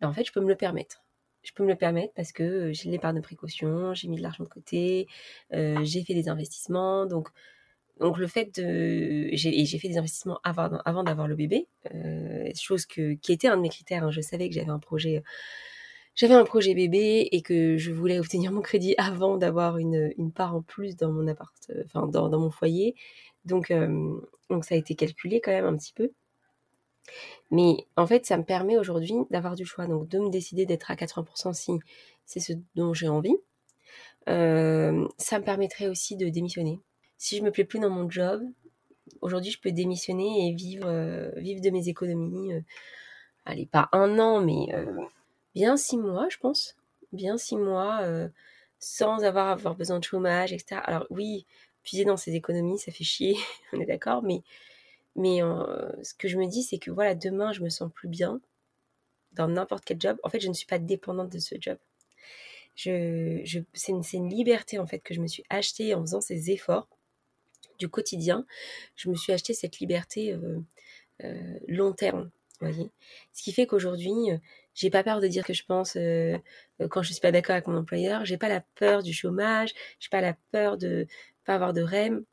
Bah, 0.00 0.08
en 0.08 0.12
fait, 0.12 0.24
je 0.24 0.32
peux 0.32 0.40
me 0.40 0.48
le 0.48 0.56
permettre. 0.56 1.04
Je 1.42 1.52
peux 1.52 1.62
me 1.62 1.68
le 1.68 1.76
permettre 1.76 2.12
parce 2.14 2.32
que 2.32 2.72
j'ai 2.72 2.90
l'épargne 2.90 3.16
de 3.16 3.20
précaution, 3.20 3.94
j'ai 3.94 4.08
mis 4.08 4.16
de 4.16 4.22
l'argent 4.22 4.42
de 4.42 4.48
côté, 4.48 5.06
j'ai 5.52 6.04
fait 6.04 6.14
des 6.14 6.28
investissements. 6.28 7.06
Donc, 7.06 7.28
donc 8.00 8.18
le 8.18 8.26
fait 8.26 8.52
de... 8.60 9.28
J'ai, 9.32 9.78
fait 9.78 9.88
des 9.88 9.96
investissements 9.96 10.40
avant, 10.42 10.76
avant 10.84 11.04
d'avoir 11.04 11.28
le 11.28 11.36
bébé, 11.36 11.68
chose 12.60 12.84
que, 12.84 13.14
qui 13.14 13.32
était 13.32 13.46
un 13.46 13.56
de 13.56 13.62
mes 13.62 13.68
critères. 13.68 14.02
Hein. 14.02 14.10
Je 14.10 14.20
savais 14.22 14.48
que 14.48 14.56
j'avais 14.56 14.70
un 14.70 14.80
projet 14.80 15.22
j'avais 16.16 16.34
un 16.34 16.44
projet 16.44 16.74
bébé 16.74 17.28
et 17.30 17.42
que 17.42 17.76
je 17.76 17.92
voulais 17.92 18.18
obtenir 18.18 18.50
mon 18.50 18.62
crédit 18.62 18.94
avant 18.98 19.36
d'avoir 19.36 19.78
une, 19.78 20.12
une 20.16 20.32
part 20.32 20.56
en 20.56 20.62
plus 20.62 20.96
dans 20.96 21.12
mon 21.12 21.28
appart, 21.28 21.54
euh, 21.70 21.82
enfin 21.84 22.08
dans, 22.08 22.28
dans 22.28 22.40
mon 22.40 22.50
foyer. 22.50 22.96
Donc, 23.44 23.70
euh, 23.70 24.18
donc 24.50 24.64
ça 24.64 24.74
a 24.74 24.78
été 24.78 24.96
calculé 24.96 25.40
quand 25.40 25.52
même 25.52 25.66
un 25.66 25.76
petit 25.76 25.92
peu. 25.92 26.10
Mais 27.52 27.86
en 27.96 28.06
fait, 28.06 28.26
ça 28.26 28.36
me 28.36 28.42
permet 28.42 28.76
aujourd'hui 28.76 29.14
d'avoir 29.30 29.54
du 29.54 29.64
choix, 29.64 29.86
donc 29.86 30.08
de 30.08 30.18
me 30.18 30.30
décider 30.30 30.66
d'être 30.66 30.90
à 30.90 30.96
80% 30.96 31.52
si 31.52 31.72
c'est 32.24 32.40
ce 32.40 32.54
dont 32.74 32.92
j'ai 32.94 33.08
envie. 33.08 33.36
Euh, 34.28 35.06
ça 35.16 35.38
me 35.38 35.44
permettrait 35.44 35.86
aussi 35.86 36.16
de 36.16 36.28
démissionner. 36.28 36.80
Si 37.18 37.36
je 37.36 37.44
me 37.44 37.52
plais 37.52 37.64
plus 37.64 37.78
dans 37.78 37.90
mon 37.90 38.10
job, 38.10 38.42
aujourd'hui 39.20 39.52
je 39.52 39.60
peux 39.60 39.70
démissionner 39.70 40.48
et 40.48 40.52
vivre, 40.52 40.90
vivre 41.36 41.60
de 41.60 41.70
mes 41.70 41.88
économies. 41.88 42.50
allez, 43.44 43.66
pas 43.66 43.88
un 43.92 44.18
an, 44.18 44.40
mais 44.40 44.66
bien 45.56 45.78
six 45.78 45.96
mois, 45.96 46.28
je 46.28 46.36
pense. 46.36 46.76
Bien 47.12 47.38
six 47.38 47.56
mois, 47.56 48.02
euh, 48.02 48.28
sans 48.78 49.24
avoir, 49.24 49.48
avoir 49.48 49.74
besoin 49.74 49.98
de 49.98 50.04
chômage, 50.04 50.52
etc. 50.52 50.82
Alors 50.84 51.06
oui, 51.08 51.46
puiser 51.82 52.04
dans 52.04 52.18
ses 52.18 52.34
économies, 52.34 52.78
ça 52.78 52.92
fait 52.92 53.04
chier, 53.04 53.36
on 53.72 53.80
est 53.80 53.86
d'accord, 53.86 54.22
mais, 54.22 54.42
euh, 55.42 55.90
ce 56.02 56.12
que 56.12 56.28
je 56.28 56.36
me 56.36 56.46
dis, 56.46 56.62
c'est 56.62 56.76
que 56.76 56.90
voilà, 56.90 57.14
demain, 57.14 57.52
je 57.52 57.62
me 57.62 57.70
sens 57.70 57.90
plus 57.90 58.08
bien. 58.08 58.40
dans 59.32 59.48
n'importe 59.48 59.84
quel 59.86 60.00
job, 60.00 60.18
en 60.24 60.28
fait, 60.28 60.40
je 60.40 60.48
ne 60.48 60.52
suis 60.52 60.66
pas 60.66 60.78
dépendante 60.78 61.30
de 61.32 61.38
ce 61.38 61.54
job. 61.58 61.78
Je, 62.74 63.40
je, 63.44 63.60
c'est 63.72 63.92
une, 63.92 64.02
une, 64.12 64.28
liberté 64.28 64.78
en 64.78 64.86
fait 64.86 64.98
que 64.98 65.14
je 65.14 65.20
me 65.22 65.26
suis 65.26 65.44
achetée 65.48 65.94
en 65.94 66.02
faisant 66.02 66.20
ces 66.20 66.50
efforts 66.50 66.88
du 67.78 67.88
quotidien. 67.88 68.46
Je 68.96 69.08
me 69.08 69.14
suis 69.14 69.32
acheté 69.32 69.54
cette 69.54 69.78
liberté 69.78 70.38
euh, 71.24 71.58
long 71.68 71.92
terme, 71.94 72.30
voyez. 72.60 72.90
Ce 73.32 73.42
qui 73.42 73.52
fait 73.52 73.66
qu'aujourd'hui, 73.66 74.30
j'ai 74.76 74.90
pas 74.90 75.02
peur 75.02 75.20
de 75.20 75.26
dire 75.26 75.44
que 75.44 75.54
je 75.54 75.64
pense 75.64 75.96
euh, 75.96 76.38
euh, 76.80 76.88
quand 76.88 77.02
je 77.02 77.12
suis 77.12 77.20
pas 77.20 77.32
d'accord 77.32 77.54
avec 77.54 77.66
mon 77.66 77.78
employeur. 77.78 78.24
J'ai 78.26 78.36
pas 78.36 78.48
la 78.48 78.60
peur 78.76 79.02
du 79.02 79.12
chômage. 79.12 79.74
J'ai 79.98 80.10
pas 80.10 80.20
la 80.20 80.34
peur 80.52 80.76
de 80.76 81.06
pas 81.44 81.54
avoir 81.54 81.72
de 81.72 81.82
REM. 81.82 82.24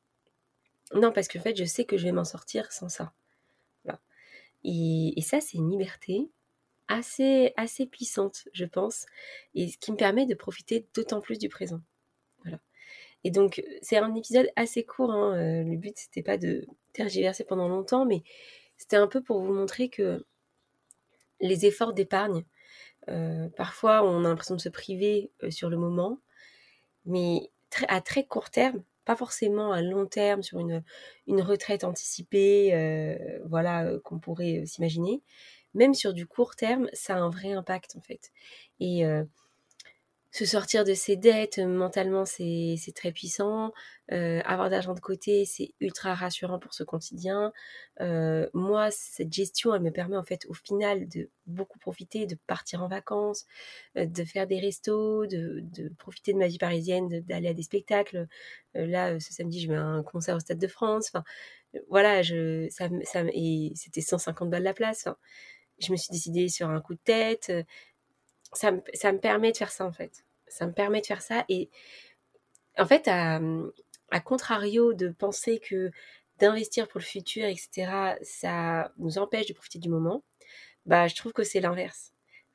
Non, 0.94 1.12
parce 1.12 1.28
qu'en 1.30 1.40
fait, 1.40 1.56
je 1.56 1.64
sais 1.64 1.86
que 1.86 1.98
je 1.98 2.04
vais 2.04 2.12
m'en 2.12 2.26
sortir 2.26 2.72
sans 2.72 2.90
ça. 2.90 3.14
Et, 4.66 5.22
ça, 5.22 5.42
c'est 5.42 5.58
une 5.58 5.70
liberté 5.70 6.30
assez, 6.88 7.52
assez 7.58 7.86
puissante, 7.86 8.48
je 8.54 8.64
pense, 8.64 9.06
et 9.56 9.68
ce 9.68 9.78
qui 9.78 9.92
me 9.92 9.98
permet 9.98 10.26
de 10.26 10.36
profiter 10.36 10.88
d'autant 10.96 11.20
plus 11.20 11.38
du 11.38 11.50
présent. 11.50 11.82
Et 13.26 13.32
donc, 13.32 13.62
c'est 13.82 13.98
un 13.98 14.16
épisode 14.16 14.50
assez 14.56 14.84
court. 14.84 15.12
Hein. 15.12 15.34
Euh, 15.38 15.64
le 15.64 15.78
but, 15.78 15.98
c'était 15.98 16.24
pas 16.24 16.38
de 16.38 16.66
tergiverser 16.94 17.44
pendant 17.46 17.70
longtemps, 17.70 18.06
mais 18.06 18.24
c'était 18.78 18.98
un 18.98 19.08
peu 19.08 19.22
pour 19.22 19.42
vous 19.42 19.54
montrer 19.54 19.90
que 19.90 20.26
les 21.44 21.66
efforts 21.66 21.94
d'épargne, 21.94 22.44
euh, 23.10 23.50
parfois, 23.56 24.04
on 24.04 24.26
a 24.26 24.30
l'impression 24.30 24.56
de 24.56 24.62
se 24.62 24.70
priver 24.70 25.32
euh, 25.44 25.52
sur 25.52 25.70
le 25.70 25.78
moment, 25.78 26.20
mais 27.06 27.50
à 27.90 28.02
très 28.02 28.26
court 28.26 28.50
terme, 28.50 28.84
pas 29.06 29.16
forcément 29.16 29.74
à 29.74 29.82
long 29.82 30.06
terme 30.06 30.42
sur 30.44 30.60
une, 30.60 30.84
une 31.28 31.42
retraite 31.42 31.84
anticipée, 31.84 32.74
euh, 32.74 33.40
voilà, 33.46 33.92
qu'on 34.04 34.20
pourrait 34.20 34.64
s'imaginer. 34.66 35.22
Même 35.74 35.94
sur 35.94 36.14
du 36.14 36.26
court 36.26 36.56
terme, 36.56 36.88
ça 36.94 37.16
a 37.16 37.20
un 37.20 37.30
vrai 37.30 37.52
impact 37.54 37.96
en 37.98 38.02
fait. 38.02 38.32
Et 38.80 39.04
se 40.34 40.46
sortir 40.46 40.84
de 40.84 40.96
ses 40.96 41.16
dettes 41.16 41.60
mentalement 41.60 42.26
c'est 42.26 42.76
très 42.96 43.12
puissant. 43.12 43.72
Euh, 44.12 44.42
avoir 44.46 44.70
d'argent 44.72 44.96
de 44.96 45.00
côté 45.00 45.46
c'est 45.46 45.76
ultra 45.80 46.16
rassurant 46.16 46.58
pour 46.58 46.74
ce 46.74 46.84
quotidien. 46.84 47.54
Euh, 48.02 48.50
moi 48.54 48.90
cette 48.90 49.32
gestion 49.32 49.76
elle 49.76 49.84
me 49.84 49.92
permet 49.92 50.18
en 50.18 50.24
fait 50.24 50.46
au 50.50 50.54
final 50.56 51.08
de 51.08 51.30
beaucoup 51.46 51.78
profiter 51.78 52.26
de 52.26 52.36
partir 52.48 52.82
en 52.82 52.88
vacances 52.88 53.46
euh, 53.96 54.08
de 54.08 54.24
faire 54.24 54.48
des 54.48 54.60
restos 54.60 55.28
de, 55.28 55.60
de, 55.62 55.90
profiter 56.00 56.34
de 56.34 56.40
ma 56.40 56.48
vie 56.48 56.58
parisienne 56.58 57.22
d'aller 57.22 57.50
à 57.50 57.54
des 57.54 57.64
spectacles. 57.64 58.28
Euh, 58.76 58.88
là 58.88 59.20
ce 59.20 59.34
samedi 59.34 59.62
je 59.62 59.68
vais 59.68 59.76
à 59.76 59.84
un 59.84 60.02
concert 60.02 60.36
au 60.36 60.40
stade 60.40 60.58
de 60.58 60.68
France. 60.68 61.12
Enfin 61.14 61.24
voilà 61.90 62.24
je 62.24 62.68
ça, 62.72 62.90
ça 63.04 63.24
et 63.32 63.72
c'était 63.76 64.02
150 64.02 64.50
balles 64.50 64.64
la 64.64 64.74
place. 64.74 65.08
Je 65.80 65.92
me 65.92 65.98
suis 65.98 66.12
décidée 66.12 66.50
sur 66.50 66.70
un 66.70 66.82
coup 66.82 66.94
de 66.96 67.00
tête 67.04 67.52
ça 68.54 68.72
me, 68.72 69.18
permet 69.18 69.52
de 69.52 69.58
faire 69.58 69.72
ça 69.72 69.86
en 69.86 69.92
fait. 69.92 70.24
Ça 70.48 70.68
me 70.68 70.74
permet 70.74 71.02
de 71.02 71.06
faire 71.06 71.22
ça 71.22 71.46
et 71.50 71.70
en 72.78 72.86
fait, 72.86 73.08
à, 73.08 73.40
à 74.12 74.20
contrario 74.20 74.94
de 74.94 75.10
penser 75.10 75.60
que 75.60 75.92
d'investir 76.40 76.88
pour 76.88 77.00
le 77.00 77.06
futur, 77.06 77.46
etc., 77.46 78.16
ça 78.22 78.92
nous 78.98 79.18
empêche 79.18 79.48
de 79.48 79.54
profiter 79.54 79.80
du 79.80 79.90
moment, 79.90 80.24
bah, 80.86 81.08
je 81.08 81.16
trouve 81.16 81.34
que 81.34 81.44
c'est 81.44 81.60
l'inverse. 81.60 82.12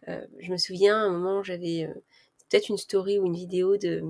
Euh, 0.09 0.27
je 0.41 0.53
me 0.53 0.57
souviens, 0.57 0.97
à 0.97 1.07
un 1.07 1.11
moment, 1.11 1.43
j'avais 1.43 1.85
euh, 1.85 1.95
peut-être 2.49 2.69
une 2.69 2.77
story 2.77 3.19
ou 3.19 3.27
une 3.27 3.35
vidéo 3.35 3.77
de 3.77 4.03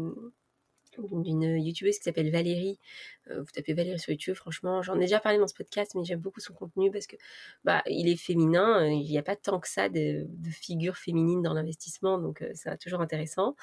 d'une 1.11 1.59
youtubeuse 1.59 1.99
qui 1.99 2.05
s'appelle 2.05 2.31
Valérie. 2.31 2.79
Euh, 3.31 3.41
vous 3.41 3.51
tapez 3.53 3.75
Valérie 3.75 3.99
sur 3.99 4.11
YouTube, 4.13 4.35
franchement, 4.35 4.83
j'en 4.83 4.97
ai 4.97 5.01
déjà 5.01 5.21
parlé 5.21 5.39
dans 5.39 5.47
ce 5.47 5.55
podcast, 5.55 5.93
mais 5.95 6.05
j'aime 6.05 6.21
beaucoup 6.21 6.41
son 6.41 6.55
contenu 6.55 6.91
parce 6.91 7.07
que 7.07 7.17
bah 7.65 7.83
il 7.87 8.09
est 8.09 8.17
féminin, 8.17 8.87
il 8.87 9.09
n'y 9.09 9.19
a 9.19 9.23
pas 9.23 9.37
tant 9.37 9.61
que 9.61 9.69
ça 9.69 9.89
de, 9.89 10.27
de 10.29 10.51
figures 10.51 10.97
féminines 10.97 11.43
dans 11.43 11.55
l'investissement, 11.55 12.19
donc 12.19 12.43
euh, 12.43 12.51
c'est 12.55 12.77
toujours 12.79 13.01
intéressant. 13.01 13.57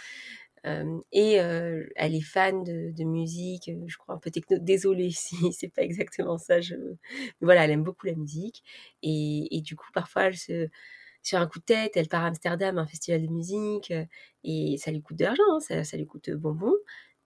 Euh, 0.65 0.99
et 1.11 1.33
elle 1.33 2.15
est 2.15 2.21
fan 2.21 2.63
de, 2.63 3.03
musique, 3.03 3.69
je 3.85 3.97
crois 3.97 4.15
un 4.15 4.17
peu 4.17 4.31
techno. 4.31 4.57
Désolée 4.59 5.11
si 5.11 5.53
c'est 5.53 5.69
pas 5.69 5.83
exactement 5.83 6.37
ça. 6.37 6.57
Mais 6.59 7.31
voilà, 7.41 7.65
elle 7.65 7.71
aime 7.71 7.83
beaucoup 7.83 8.07
la 8.07 8.15
musique 8.15 8.63
et, 9.03 9.61
du 9.63 9.75
coup 9.75 9.91
parfois 9.93 10.31
sur 11.25 11.39
un 11.39 11.47
coup 11.47 11.59
de 11.59 11.65
tête, 11.65 11.97
elle 11.97 12.07
part 12.07 12.23
à 12.23 12.27
Amsterdam, 12.27 12.77
un 12.77 12.85
festival 12.85 13.23
de 13.23 13.31
musique, 13.31 13.91
et 14.43 14.77
ça 14.77 14.91
lui 14.91 15.01
coûte 15.01 15.17
de 15.17 15.25
l'argent, 15.25 15.43
hein, 15.51 15.59
ça, 15.59 15.83
ça, 15.83 15.97
lui 15.97 16.05
coûte 16.05 16.29
bonbon. 16.29 16.71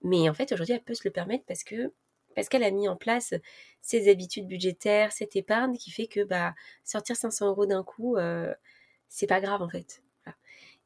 Mais 0.03 0.29
en 0.29 0.34
fait, 0.34 0.51
aujourd'hui, 0.51 0.75
elle 0.75 0.84
peut 0.84 0.94
se 0.94 1.06
le 1.06 1.12
permettre 1.12 1.46
parce 1.46 1.63
que 1.63 1.94
parce 2.36 2.48
qu'elle 2.48 2.63
a 2.63 2.72
mis 2.72 2.88
en 2.88 2.96
place 2.96 3.34
ses 3.82 4.10
habitudes 4.10 4.48
budgétaires, 4.48 5.12
cette 5.12 5.36
épargne 5.36 5.75
qui 5.77 5.91
fait 5.91 6.08
que 6.08 6.24
bah 6.24 6.53
sortir 6.84 7.15
500 7.15 7.48
euros 7.48 7.65
d'un 7.65 7.84
coup, 7.84 8.18
euh, 8.18 8.53
c'est 9.10 9.27
pas 9.27 9.41
grave 9.41 9.62
en 9.62 9.70
fait. 9.70 10.01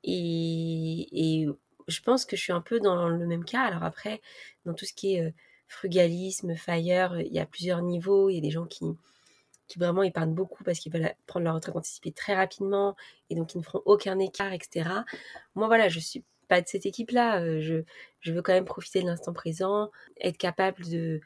Et 0.04 1.48
je 1.88 2.02
pense 2.02 2.26
que 2.26 2.36
je 2.36 2.42
suis 2.42 2.54
un 2.54 2.62
peu 2.62 2.80
dans 2.80 3.08
le 3.10 3.26
même 3.28 3.46
cas. 3.46 3.62
Alors 3.62 3.84
après, 3.84 4.22
dans 4.66 4.74
tout 4.74 4.86
ce 4.86 4.94
qui 4.94 5.16
est 5.16 5.22
euh, 5.22 5.32
frugalisme, 5.68 6.56
fire, 6.56 7.20
il 7.20 7.34
y 7.34 7.40
a 7.40 7.46
plusieurs 7.46 7.82
niveaux. 7.82 8.30
Il 8.30 8.36
y 8.36 8.38
a 8.38 8.42
des 8.42 8.52
gens 8.52 8.66
qui 8.66 8.86
qui 9.68 9.80
vraiment 9.80 10.04
épargnent 10.04 10.34
beaucoup 10.34 10.64
parce 10.64 10.80
qu'ils 10.80 10.92
veulent 10.92 11.14
prendre 11.26 11.46
leur 11.46 11.56
retraite 11.56 11.76
anticipée 11.76 12.12
très 12.12 12.36
rapidement 12.36 12.96
et 13.30 13.36
donc 13.36 13.56
ils 13.56 13.60
ne 13.60 13.64
feront 13.64 13.82
aucun 13.86 14.20
écart, 14.20 14.54
etc. 14.54 14.90
Moi, 15.56 15.68
voilà, 15.68 15.88
je 15.90 16.00
suis 16.00 16.24
pas 16.48 16.62
de 16.62 16.68
cette 16.68 16.86
équipe-là. 16.86 17.60
Je, 17.60 17.84
je 18.20 18.34
veux 18.34 18.42
quand 18.42 18.54
même 18.54 18.66
profiter 18.66 19.02
de 19.02 19.08
l'instant 19.08 19.34
présent, 19.34 19.92
être 20.22 20.38
capable 20.38 20.84
de, 20.90 21.22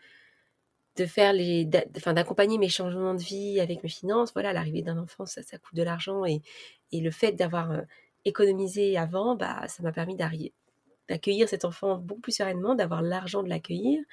de 0.97 1.05
faire 1.05 1.33
les, 1.33 1.65
d'accompagner 1.65 2.57
mes 2.57 2.69
changements 2.69 3.13
de 3.13 3.21
vie 3.21 3.59
avec 3.59 3.83
mes 3.83 3.89
finances. 3.89 4.33
Voilà, 4.33 4.53
l'arrivée 4.53 4.81
d'un 4.81 4.97
enfant, 4.97 5.25
ça, 5.25 5.43
ça 5.43 5.57
coûte 5.57 5.75
de 5.75 5.83
l'argent 5.83 6.25
et, 6.25 6.41
et 6.91 7.01
le 7.01 7.11
fait 7.11 7.33
d'avoir 7.33 7.81
économisé 8.25 8.97
avant, 8.97 9.35
bah, 9.35 9.67
ça 9.67 9.83
m'a 9.83 9.91
permis 9.91 10.15
d'arriver 10.15 10.53
d'accueillir 11.07 11.47
cet 11.47 11.65
enfant 11.65 11.97
beaucoup 11.97 12.21
plus 12.21 12.35
sereinement, 12.35 12.75
d'avoir 12.75 13.01
l'argent 13.01 13.43
de 13.43 13.49
l'accueillir, 13.49 14.03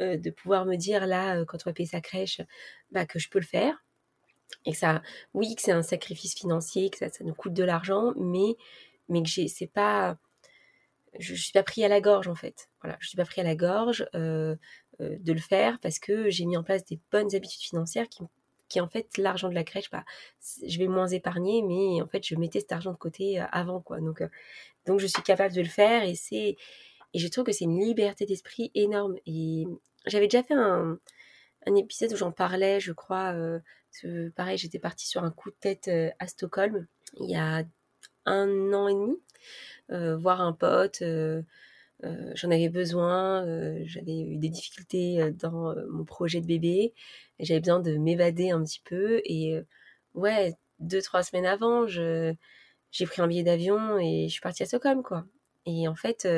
euh, 0.00 0.16
de 0.16 0.30
pouvoir 0.30 0.66
me 0.66 0.76
dire 0.76 1.06
là, 1.06 1.38
euh, 1.38 1.44
quand 1.44 1.58
on 1.64 1.70
va 1.70 1.72
payer 1.72 1.88
sa 1.88 2.00
crèche, 2.00 2.40
bah, 2.90 3.06
que 3.06 3.18
je 3.18 3.30
peux 3.30 3.38
le 3.38 3.46
faire. 3.46 3.82
Et 4.66 4.72
que 4.72 4.76
ça, 4.78 5.02
oui, 5.32 5.54
que 5.54 5.62
c'est 5.62 5.72
un 5.72 5.82
sacrifice 5.82 6.34
financier, 6.34 6.90
que 6.90 6.98
ça, 6.98 7.08
ça 7.08 7.24
nous 7.24 7.34
coûte 7.34 7.54
de 7.54 7.64
l'argent, 7.64 8.12
mais, 8.16 8.56
mais 9.08 9.22
que 9.22 9.28
c'est 9.28 9.66
pas, 9.66 10.18
je, 11.18 11.34
je 11.34 11.42
suis 11.42 11.52
pas 11.52 11.62
pris 11.62 11.84
à 11.84 11.88
la 11.88 12.00
gorge 12.00 12.28
en 12.28 12.34
fait. 12.34 12.68
Voilà, 12.82 12.96
je 13.00 13.08
suis 13.08 13.16
pas 13.16 13.24
pris 13.24 13.40
à 13.40 13.44
la 13.44 13.56
gorge 13.56 14.06
euh, 14.14 14.56
euh, 15.00 15.16
de 15.20 15.32
le 15.32 15.40
faire 15.40 15.78
parce 15.80 15.98
que 15.98 16.30
j'ai 16.30 16.44
mis 16.44 16.56
en 16.56 16.62
place 16.62 16.84
des 16.84 17.00
bonnes 17.12 17.34
habitudes 17.34 17.62
financières 17.62 18.08
qui, 18.08 18.22
qui 18.68 18.80
en 18.80 18.88
fait 18.88 19.16
l'argent 19.18 19.48
de 19.48 19.54
la 19.54 19.64
crèche, 19.64 19.90
bah, 19.90 20.04
je 20.66 20.78
vais 20.78 20.88
moins 20.88 21.08
épargner, 21.08 21.62
mais 21.62 22.02
en 22.02 22.06
fait 22.08 22.26
je 22.26 22.34
mettais 22.36 22.60
cet 22.60 22.72
argent 22.72 22.92
de 22.92 22.98
côté 22.98 23.40
euh, 23.40 23.46
avant 23.52 23.80
quoi. 23.80 24.00
Donc 24.00 24.22
donc 24.86 25.00
je 25.00 25.06
suis 25.06 25.22
capable 25.22 25.54
de 25.54 25.62
le 25.62 25.68
faire 25.68 26.04
et 26.04 26.14
c'est 26.14 26.56
et 27.14 27.18
je 27.18 27.28
trouve 27.28 27.44
que 27.44 27.52
c'est 27.52 27.64
une 27.64 27.80
liberté 27.80 28.26
d'esprit 28.26 28.70
énorme. 28.74 29.16
Et 29.26 29.66
j'avais 30.06 30.26
déjà 30.26 30.42
fait 30.42 30.54
un, 30.54 30.98
un 31.66 31.74
épisode 31.76 32.12
où 32.12 32.16
j'en 32.16 32.32
parlais, 32.32 32.80
je 32.80 32.92
crois. 32.92 33.34
Pareil, 34.34 34.58
j'étais 34.58 34.80
partie 34.80 35.06
sur 35.06 35.22
un 35.22 35.30
coup 35.30 35.50
de 35.50 35.56
tête 35.60 35.88
à 36.18 36.26
Stockholm 36.26 36.88
il 37.20 37.30
y 37.30 37.36
a 37.36 37.64
un 38.26 38.72
an 38.72 38.88
et 38.88 38.94
demi, 38.94 39.16
euh, 39.92 40.16
voir 40.16 40.40
un 40.40 40.52
pote. 40.52 41.02
Euh, 41.02 41.42
euh, 42.04 42.32
j'en 42.34 42.50
avais 42.50 42.68
besoin, 42.68 43.44
j'avais 43.86 44.20
eu 44.20 44.36
des 44.36 44.48
difficultés 44.50 45.32
dans 45.40 45.74
mon 45.90 46.04
projet 46.04 46.40
de 46.40 46.46
bébé, 46.46 46.92
j'avais 47.38 47.60
besoin 47.60 47.80
de 47.80 47.96
m'évader 47.96 48.50
un 48.50 48.62
petit 48.64 48.82
peu 48.84 49.22
et 49.24 49.60
ouais, 50.14 50.54
deux 50.80 51.00
trois 51.02 51.22
semaines 51.22 51.46
avant, 51.46 51.86
j'ai 51.86 52.36
pris 53.06 53.22
un 53.22 53.26
billet 53.28 53.44
d'avion 53.44 53.98
et 53.98 54.26
je 54.28 54.32
suis 54.32 54.40
partie 54.40 54.64
à 54.64 54.66
Stockholm 54.66 55.02
quoi. 55.02 55.24
Et 55.66 55.88
en 55.88 55.94
fait, 55.94 56.28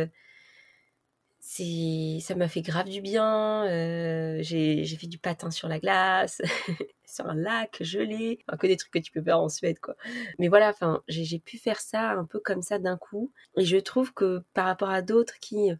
c'est 1.49 2.19
ça 2.21 2.35
m'a 2.35 2.49
fait 2.49 2.61
grave 2.61 2.89
du 2.89 3.01
bien. 3.01 3.67
Euh, 3.67 4.39
j'ai 4.43 4.85
fait 4.85 5.07
du 5.07 5.19
patin 5.19 5.51
sur 5.53 5.69
la 5.69 5.79
glace, 5.79 6.43
sur 7.07 7.27
un 7.29 7.37
lac 7.37 7.77
gelé, 7.83 8.41
enfin, 8.49 8.57
que 8.59 8.67
des 8.67 8.77
trucs 8.77 8.93
que 8.93 8.99
tu 8.99 9.13
peux 9.13 9.23
faire 9.23 9.39
en 9.39 9.49
Suède 9.49 9.79
quoi. 9.79 9.95
Mais 10.41 10.49
voilà, 10.49 10.71
enfin 10.71 11.03
j'ai 11.07 11.39
pu 11.39 11.57
faire 11.57 11.81
ça 11.81 12.11
un 12.11 12.25
peu 12.25 12.41
comme 12.41 12.63
ça 12.63 12.81
d'un 12.81 12.97
coup. 12.97 13.33
Et 13.57 13.65
je 13.65 13.77
trouve 13.77 14.13
que 14.13 14.43
par 14.55 14.67
rapport 14.67 14.91
à 14.91 15.03
d'autres 15.03 15.39
qui 15.41 15.71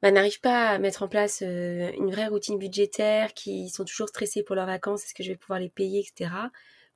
bah, 0.00 0.10
n'arrivent 0.10 0.40
pas 0.40 0.70
à 0.70 0.78
mettre 0.78 1.02
en 1.02 1.08
place 1.08 1.42
euh, 1.42 1.90
une 1.98 2.10
vraie 2.10 2.28
routine 2.28 2.58
budgétaire, 2.58 3.34
qui 3.34 3.68
sont 3.68 3.84
toujours 3.84 4.08
stressés 4.08 4.42
pour 4.42 4.56
leurs 4.56 4.66
vacances, 4.66 5.04
est-ce 5.04 5.14
que 5.14 5.22
je 5.22 5.32
vais 5.32 5.36
pouvoir 5.36 5.60
les 5.60 5.68
payer, 5.68 6.00
etc. 6.00 6.30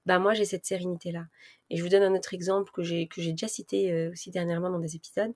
Bah 0.07 0.19
moi 0.19 0.33
j'ai 0.33 0.47
cette 0.47 0.65
sérénité 0.65 1.13
là. 1.13 1.27
Et 1.69 1.77
je 1.77 1.83
vous 1.83 1.91
donne 1.91 2.03
un 2.03 2.15
autre 2.15 2.33
exemple 2.33 2.73
que 2.73 2.83
j'ai 2.83 3.07
déjà 3.17 3.49
cité 3.49 3.93
euh, 3.93 4.13
aussi 4.13 4.31
dernièrement 4.31 4.71
dans 4.71 4.79
des 4.79 4.97
épisodes 4.97 5.35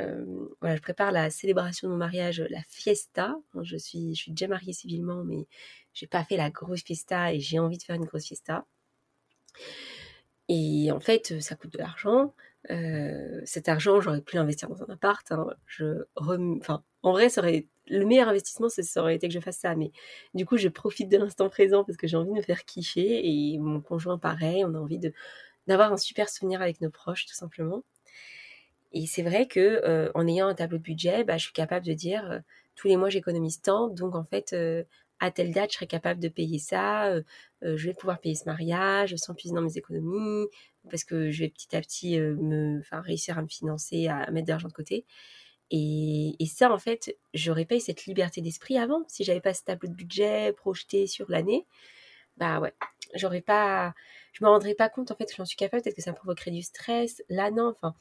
euh, 0.00 0.24
voilà, 0.60 0.76
je 0.76 0.82
prépare 0.82 1.12
la 1.12 1.30
célébration 1.30 1.88
de 1.88 1.92
mon 1.92 1.98
mariage, 1.98 2.44
la 2.50 2.62
fiesta. 2.68 3.36
Je 3.62 3.76
suis, 3.76 4.14
je 4.14 4.22
suis 4.22 4.32
déjà 4.32 4.48
mariée 4.48 4.72
civilement, 4.72 5.24
mais 5.24 5.46
j'ai 5.94 6.06
pas 6.06 6.24
fait 6.24 6.36
la 6.36 6.50
grosse 6.50 6.82
fiesta 6.82 7.32
et 7.32 7.40
j'ai 7.40 7.58
envie 7.58 7.78
de 7.78 7.82
faire 7.82 7.96
une 7.96 8.04
grosse 8.04 8.26
fiesta. 8.26 8.66
Et 10.48 10.90
en 10.92 11.00
fait, 11.00 11.40
ça 11.40 11.56
coûte 11.56 11.72
de 11.72 11.78
l'argent. 11.78 12.34
Euh, 12.70 13.40
cet 13.44 13.68
argent, 13.68 14.00
j'aurais 14.00 14.20
pu 14.20 14.36
l'investir 14.36 14.68
dans 14.68 14.82
un 14.82 14.92
appart. 14.92 15.30
Hein. 15.32 15.48
Je 15.66 16.04
enfin, 16.16 16.82
en 17.02 17.12
vrai, 17.12 17.28
ça 17.28 17.40
aurait... 17.40 17.66
le 17.86 18.04
meilleur 18.04 18.28
investissement, 18.28 18.68
ça 18.68 19.00
aurait 19.00 19.16
été 19.16 19.28
que 19.28 19.34
je 19.34 19.40
fasse 19.40 19.58
ça. 19.58 19.74
Mais 19.74 19.92
du 20.34 20.46
coup, 20.46 20.56
je 20.56 20.68
profite 20.68 21.08
de 21.08 21.16
l'instant 21.16 21.48
présent 21.48 21.84
parce 21.84 21.96
que 21.96 22.06
j'ai 22.06 22.16
envie 22.16 22.30
de 22.30 22.36
me 22.36 22.42
faire 22.42 22.64
kiffer. 22.64 23.26
Et 23.26 23.58
mon 23.58 23.80
conjoint, 23.80 24.18
pareil, 24.18 24.64
on 24.64 24.74
a 24.74 24.78
envie 24.78 25.00
d'avoir 25.66 25.92
un 25.92 25.96
super 25.96 26.28
souvenir 26.28 26.62
avec 26.62 26.80
nos 26.80 26.90
proches, 26.90 27.26
tout 27.26 27.34
simplement. 27.34 27.82
Et 28.96 29.06
c'est 29.06 29.22
vrai 29.22 29.46
que 29.46 30.10
en 30.14 30.26
ayant 30.26 30.48
un 30.48 30.54
tableau 30.54 30.78
de 30.78 30.82
budget, 30.82 31.22
bah, 31.22 31.36
je 31.36 31.44
suis 31.44 31.52
capable 31.52 31.84
de 31.84 31.92
dire 31.92 32.40
tous 32.76 32.88
les 32.88 32.96
mois 32.96 33.10
j'économise 33.10 33.60
tant, 33.60 33.88
donc 33.88 34.14
en 34.14 34.24
fait 34.24 34.56
à 35.20 35.30
telle 35.30 35.52
date, 35.52 35.72
je 35.72 35.76
serai 35.76 35.86
capable 35.86 36.18
de 36.18 36.28
payer 36.28 36.58
ça, 36.58 37.12
je 37.60 37.86
vais 37.86 37.92
pouvoir 37.92 38.20
payer 38.20 38.34
ce 38.34 38.46
mariage 38.46 39.14
sans 39.16 39.34
puiser 39.34 39.54
dans 39.54 39.60
mes 39.60 39.76
économies, 39.76 40.46
parce 40.90 41.04
que 41.04 41.30
je 41.30 41.40
vais 41.40 41.50
petit 41.50 41.76
à 41.76 41.80
petit 41.82 42.18
me, 42.18 42.80
réussir 42.90 43.36
à 43.36 43.42
me 43.42 43.48
financer, 43.48 44.08
à, 44.08 44.30
mettre 44.30 44.46
de 44.46 44.52
l'argent 44.52 44.68
de 44.68 44.72
côté. 44.72 45.04
Et, 45.70 46.34
ça, 46.46 46.72
en 46.72 46.78
fait, 46.78 47.16
j'aurais 47.34 47.66
pas 47.66 47.76
eu 47.76 47.80
cette 47.80 48.06
liberté 48.06 48.40
d'esprit 48.40 48.78
avant. 48.78 49.04
Si 49.08 49.24
j'avais 49.24 49.42
pas 49.42 49.52
ce 49.52 49.62
tableau 49.62 49.90
de 49.90 49.94
budget 49.94 50.54
projeté 50.54 51.06
sur 51.06 51.30
l'année, 51.30 51.66
bah 52.38 52.60
ouais, 52.60 52.72
j'aurais 53.14 53.42
pas, 53.42 53.94
je 54.32 54.44
me 54.44 54.48
rendrais 54.48 54.74
pas 54.74 54.88
compte 54.88 55.10
en 55.10 55.16
fait 55.16 55.26
que 55.26 55.36
j'en 55.36 55.44
suis 55.44 55.56
capable. 55.56 55.82
Peut-être 55.82 55.96
que 55.96 56.02
ça 56.02 56.12
me 56.12 56.16
provoquerait 56.16 56.50
du 56.50 56.62
stress. 56.62 57.22
Là, 57.28 57.50
non. 57.50 57.74
Enfin, 57.76 57.94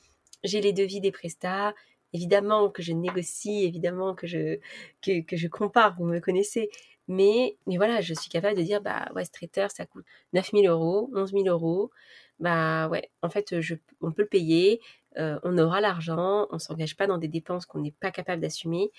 j'ai 0.45 0.61
les 0.61 0.73
devis 0.73 1.01
des 1.01 1.11
prestats. 1.11 1.73
Évidemment 2.13 2.69
que 2.69 2.81
je 2.81 2.93
négocie, 2.93 3.65
évidemment 3.65 4.15
que 4.15 4.27
je 4.27 5.47
compare. 5.47 5.95
Vous 5.97 6.05
me 6.05 6.19
connaissez. 6.19 6.69
Mais, 7.07 7.57
voilà, 7.67 8.01
je 8.01 8.13
suis 8.13 8.29
capable 8.29 8.57
de 8.57 8.63
dire, 8.63 8.81
bah 8.81 9.11
ouais, 9.15 9.23
ça 9.25 9.85
coûte 9.85 10.05
9000 10.33 10.67
euros, 10.67 11.09
11 11.13 11.31
000 11.31 11.45
euros. 11.47 11.91
Bah 12.39 12.87
ouais, 12.89 13.11
en 13.21 13.29
fait, 13.29 13.55
on 14.01 14.11
peut 14.11 14.23
le 14.23 14.27
payer, 14.27 14.81
euh, 15.17 15.39
on 15.43 15.57
aura 15.57 15.81
l'argent, 15.81 16.47
on 16.51 16.59
s'engage 16.59 16.97
pas 16.97 17.07
dans 17.07 17.17
des 17.17 17.27
dépenses 17.27 17.65
qu'on 17.65 17.79
n'est 17.79 17.91
pas 17.91 18.11
capable 18.11 18.41
d'assumer. 18.41 18.91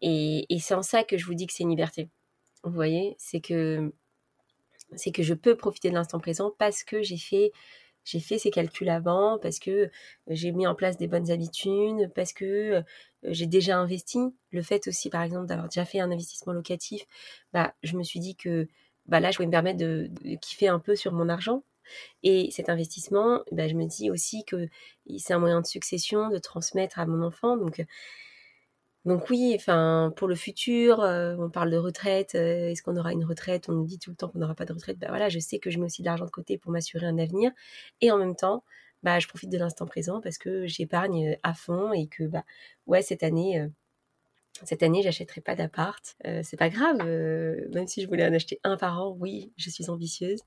Et, 0.00 0.46
et 0.54 0.58
c'est 0.60 0.74
en 0.74 0.82
ça 0.82 1.04
que 1.04 1.18
je 1.18 1.26
vous 1.26 1.34
dis 1.34 1.46
que 1.46 1.52
c'est 1.52 1.64
une 1.64 1.70
liberté. 1.70 2.08
Vous 2.64 2.72
voyez, 2.72 3.16
c'est 3.18 3.40
que 3.40 3.92
c'est 4.94 5.12
que 5.12 5.22
je 5.22 5.34
peux 5.34 5.56
profiter 5.56 5.88
de 5.90 5.94
l'instant 5.94 6.20
présent 6.20 6.52
parce 6.58 6.84
que 6.84 7.02
j'ai 7.02 7.16
fait 7.16 7.52
j'ai 8.04 8.20
fait 8.20 8.38
ces 8.38 8.50
calculs 8.50 8.88
avant 8.88 9.38
parce 9.38 9.58
que 9.58 9.90
j'ai 10.28 10.52
mis 10.52 10.66
en 10.66 10.74
place 10.74 10.96
des 10.96 11.08
bonnes 11.08 11.30
habitudes, 11.30 12.10
parce 12.14 12.32
que 12.32 12.82
j'ai 13.24 13.46
déjà 13.46 13.78
investi. 13.78 14.18
Le 14.50 14.62
fait 14.62 14.86
aussi, 14.88 15.10
par 15.10 15.22
exemple, 15.22 15.46
d'avoir 15.46 15.68
déjà 15.68 15.84
fait 15.84 16.00
un 16.00 16.10
investissement 16.10 16.52
locatif, 16.52 17.04
bah, 17.52 17.74
je 17.82 17.96
me 17.96 18.02
suis 18.02 18.20
dit 18.20 18.36
que 18.36 18.68
bah, 19.06 19.20
là, 19.20 19.30
je 19.30 19.38
vais 19.38 19.46
me 19.46 19.50
permettre 19.50 19.78
de, 19.78 20.10
kiffer 20.40 20.68
un 20.68 20.78
peu 20.78 20.96
sur 20.96 21.12
mon 21.12 21.28
argent. 21.28 21.62
Et 22.22 22.50
cet 22.52 22.68
investissement, 22.68 23.40
bah, 23.52 23.68
je 23.68 23.74
me 23.74 23.86
dis 23.86 24.10
aussi 24.10 24.44
que 24.44 24.68
c'est 25.18 25.34
un 25.34 25.38
moyen 25.38 25.60
de 25.60 25.66
succession, 25.66 26.28
de 26.28 26.38
transmettre 26.38 26.98
à 26.98 27.06
mon 27.06 27.22
enfant. 27.22 27.56
Donc, 27.56 27.84
donc 29.04 29.30
oui, 29.30 29.52
enfin 29.56 30.12
pour 30.16 30.28
le 30.28 30.36
futur, 30.36 31.00
euh, 31.00 31.34
on 31.38 31.50
parle 31.50 31.70
de 31.70 31.76
retraite. 31.76 32.36
Euh, 32.36 32.68
est-ce 32.70 32.82
qu'on 32.82 32.96
aura 32.96 33.12
une 33.12 33.24
retraite? 33.24 33.68
On 33.68 33.72
nous 33.72 33.84
dit 33.84 33.98
tout 33.98 34.10
le 34.10 34.16
temps 34.16 34.28
qu'on 34.28 34.38
n'aura 34.38 34.54
pas 34.54 34.64
de 34.64 34.72
retraite. 34.72 34.98
Ben 34.98 35.08
voilà, 35.08 35.28
je 35.28 35.40
sais 35.40 35.58
que 35.58 35.70
je 35.70 35.78
mets 35.78 35.86
aussi 35.86 36.02
de 36.02 36.06
l'argent 36.06 36.24
de 36.24 36.30
côté 36.30 36.56
pour 36.56 36.70
m'assurer 36.70 37.06
un 37.06 37.18
avenir. 37.18 37.50
Et 38.00 38.12
en 38.12 38.18
même 38.18 38.36
temps, 38.36 38.64
bah 39.02 39.18
je 39.18 39.26
profite 39.26 39.50
de 39.50 39.58
l'instant 39.58 39.86
présent 39.86 40.20
parce 40.20 40.38
que 40.38 40.66
j'épargne 40.68 41.32
euh, 41.32 41.36
à 41.42 41.52
fond 41.54 41.92
et 41.92 42.06
que 42.06 42.24
bah 42.24 42.44
ouais 42.86 43.02
cette 43.02 43.24
année. 43.24 43.66
cette 44.64 44.82
année, 44.82 45.02
j'achèterai 45.02 45.40
pas 45.40 45.56
d'appart. 45.56 46.16
c'est 46.44 46.56
pas 46.58 46.68
grave, 46.70 46.98
même 47.74 47.86
si 47.88 48.02
je 48.02 48.08
voulais 48.08 48.26
en 48.26 48.32
acheter 48.34 48.60
un 48.64 48.76
par 48.76 49.00
an, 49.02 49.16
oui, 49.20 49.52
je 49.56 49.70
suis 49.70 49.90
ambitieuse. 49.90 50.40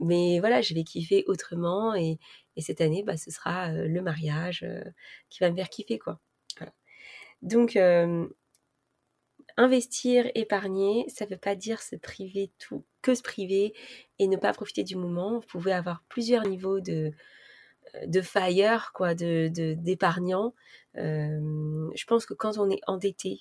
mais 0.00 0.40
voilà, 0.40 0.60
je 0.62 0.74
vais 0.74 0.84
kiffer 0.84 1.24
autrement 1.28 1.94
et, 1.94 2.18
et 2.56 2.62
cette 2.62 2.80
année, 2.80 3.02
bah, 3.04 3.16
ce 3.16 3.30
sera 3.30 3.72
le 3.72 4.02
mariage 4.02 4.66
qui 5.30 5.40
va 5.40 5.50
me 5.50 5.56
faire 5.56 5.70
kiffer, 5.70 5.98
quoi. 5.98 6.20
Donc, 7.42 7.76
euh, 7.76 8.26
investir, 9.56 10.30
épargner, 10.34 11.06
ça 11.08 11.24
ne 11.24 11.30
veut 11.30 11.36
pas 11.36 11.54
dire 11.54 11.82
se 11.82 11.96
priver 11.96 12.50
tout, 12.58 12.84
que 13.02 13.14
se 13.14 13.22
priver 13.22 13.74
et 14.18 14.28
ne 14.28 14.36
pas 14.36 14.52
profiter 14.52 14.84
du 14.84 14.96
moment. 14.96 15.34
Vous 15.34 15.46
pouvez 15.46 15.72
avoir 15.72 16.02
plusieurs 16.08 16.46
niveaux 16.46 16.80
de, 16.80 17.12
de 18.06 18.22
fire, 18.22 18.92
quoi, 18.94 19.14
de, 19.14 19.48
d'épargnants. 19.74 20.54
Euh, 20.96 21.90
je 21.94 22.04
pense 22.04 22.26
que 22.26 22.34
quand 22.34 22.58
on 22.58 22.70
est 22.70 22.80
endetté, 22.86 23.40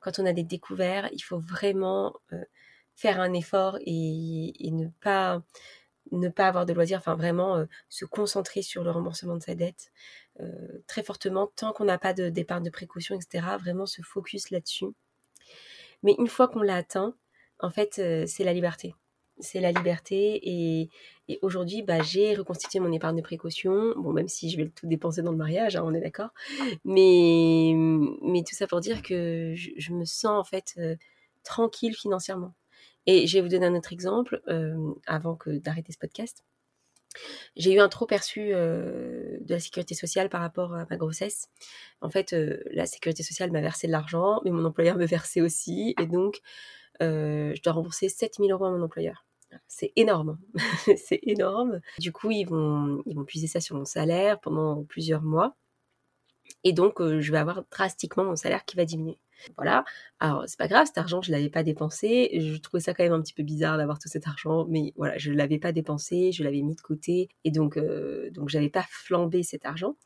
quand 0.00 0.18
on 0.18 0.26
a 0.26 0.32
des 0.32 0.44
découvertes, 0.44 1.10
il 1.12 1.20
faut 1.20 1.38
vraiment 1.38 2.14
euh, 2.32 2.44
faire 2.94 3.20
un 3.20 3.32
effort 3.32 3.78
et, 3.84 4.52
ne 4.70 4.88
pas 6.28 6.46
avoir 6.46 6.66
de 6.66 6.72
loisirs, 6.72 6.98
enfin 6.98 7.16
vraiment 7.16 7.66
se 7.88 8.04
concentrer 8.04 8.62
sur 8.62 8.82
le 8.82 8.90
remboursement 8.90 9.36
de 9.36 9.42
sa 9.42 9.54
dette, 9.54 9.92
euh, 10.27 10.27
très 10.86 11.02
fortement 11.02 11.50
tant 11.56 11.72
qu'on 11.72 11.84
n'a 11.84 11.98
pas 11.98 12.12
d'épargne 12.12 12.64
de, 12.64 12.70
précaution, 12.70 13.14
etc. 13.16 13.46
Vraiment 13.60 13.86
se 13.86 14.02
focus 14.02 14.50
là-dessus. 14.50 14.86
Mais 16.02 16.14
une 16.18 16.28
fois 16.28 16.48
qu'on 16.48 16.62
l'a 16.62 16.76
atteint, 16.76 17.14
en 17.60 17.70
fait, 17.70 17.98
euh, 17.98 18.24
c'est 18.26 18.44
la 18.44 18.52
liberté. 18.52 18.94
C'est 19.40 19.60
la 19.60 19.70
liberté 19.70 20.40
et, 20.42 20.90
aujourd'hui, 21.42 21.82
bah, 21.82 22.02
j'ai 22.02 22.34
reconstitué 22.34 22.80
mon 22.80 22.92
épargne 22.92 23.16
de 23.16 23.22
précaution. 23.22 23.94
Bon, 23.96 24.12
même 24.12 24.28
si 24.28 24.50
je 24.50 24.56
vais 24.56 24.68
tout 24.68 24.86
dépenser 24.86 25.22
dans 25.22 25.30
le 25.30 25.36
mariage, 25.36 25.76
hein, 25.76 25.82
on 25.84 25.94
est 25.94 26.00
d'accord. 26.00 26.30
Mais, 26.84 27.72
mais 28.22 28.42
tout 28.42 28.54
ça 28.54 28.66
pour 28.66 28.80
dire 28.80 29.02
que 29.02 29.54
je, 29.54 29.92
me 29.92 30.04
sens 30.04 30.40
en 30.40 30.44
fait 30.44 30.74
euh, 30.78 30.96
tranquille 31.44 31.94
financièrement. 31.94 32.54
Et 33.06 33.26
je 33.26 33.38
vais 33.38 33.42
vous 33.42 33.48
donner 33.48 33.66
un 33.66 33.74
autre 33.74 33.92
exemple 33.92 34.42
avant 35.06 35.34
que 35.34 35.50
d'arrêter 35.50 35.92
ce 35.92 35.98
podcast. 35.98 36.44
J'ai 37.56 37.72
eu 37.72 37.80
un 37.80 37.88
trop 37.88 38.06
perçu 38.06 38.50
de 38.50 39.46
la 39.48 39.60
sécurité 39.60 39.94
sociale 39.94 40.28
par 40.28 40.40
rapport 40.40 40.74
à 40.74 40.86
ma 40.88 40.96
grossesse. 40.96 41.48
En 42.00 42.10
fait, 42.10 42.34
la 42.70 42.86
sécurité 42.86 43.22
sociale 43.22 43.50
m'a 43.50 43.60
versé 43.60 43.86
de 43.86 43.92
l'argent, 43.92 44.40
mais 44.44 44.50
mon 44.50 44.64
employeur 44.64 44.96
me 44.96 45.06
versait 45.06 45.40
aussi. 45.40 45.94
Et 46.00 46.06
donc, 46.06 46.40
je 47.00 47.60
dois 47.62 47.72
rembourser 47.72 48.08
7000 48.08 48.52
euros 48.52 48.66
à 48.66 48.70
mon 48.70 48.82
employeur. 48.82 49.26
C'est 49.66 49.92
énorme. 49.96 50.38
c'est 50.96 51.20
énorme. 51.22 51.80
Du 51.98 52.12
coup, 52.12 52.30
ils 52.30 52.44
vont, 52.44 53.02
ils 53.06 53.16
vont 53.16 53.24
puiser 53.24 53.46
ça 53.46 53.60
sur 53.60 53.76
mon 53.76 53.84
salaire 53.84 54.38
pendant 54.40 54.84
plusieurs 54.84 55.22
mois. 55.22 55.56
Et 56.64 56.72
donc, 56.72 57.00
je 57.00 57.32
vais 57.32 57.38
avoir 57.38 57.64
drastiquement 57.70 58.24
mon 58.24 58.36
salaire 58.36 58.64
qui 58.64 58.76
va 58.76 58.84
diminuer. 58.84 59.18
Voilà. 59.56 59.84
Alors, 60.20 60.44
c'est 60.46 60.58
pas 60.58 60.68
grave, 60.68 60.86
cet 60.86 60.98
argent, 60.98 61.22
je 61.22 61.30
l'avais 61.30 61.50
pas 61.50 61.62
dépensé. 61.62 62.30
Je 62.38 62.56
trouvais 62.58 62.80
ça 62.80 62.94
quand 62.94 63.04
même 63.04 63.12
un 63.12 63.20
petit 63.20 63.32
peu 63.32 63.42
bizarre 63.42 63.78
d'avoir 63.78 63.98
tout 63.98 64.08
cet 64.08 64.26
argent, 64.26 64.66
mais 64.68 64.92
voilà, 64.96 65.16
je 65.18 65.32
l'avais 65.32 65.58
pas 65.58 65.72
dépensé, 65.72 66.32
je 66.32 66.42
l'avais 66.44 66.62
mis 66.62 66.74
de 66.74 66.80
côté, 66.80 67.28
et 67.44 67.50
donc, 67.50 67.76
euh, 67.76 68.30
donc 68.30 68.48
j'avais 68.48 68.70
pas 68.70 68.84
flambé 68.88 69.42
cet 69.42 69.64
argent. 69.64 69.96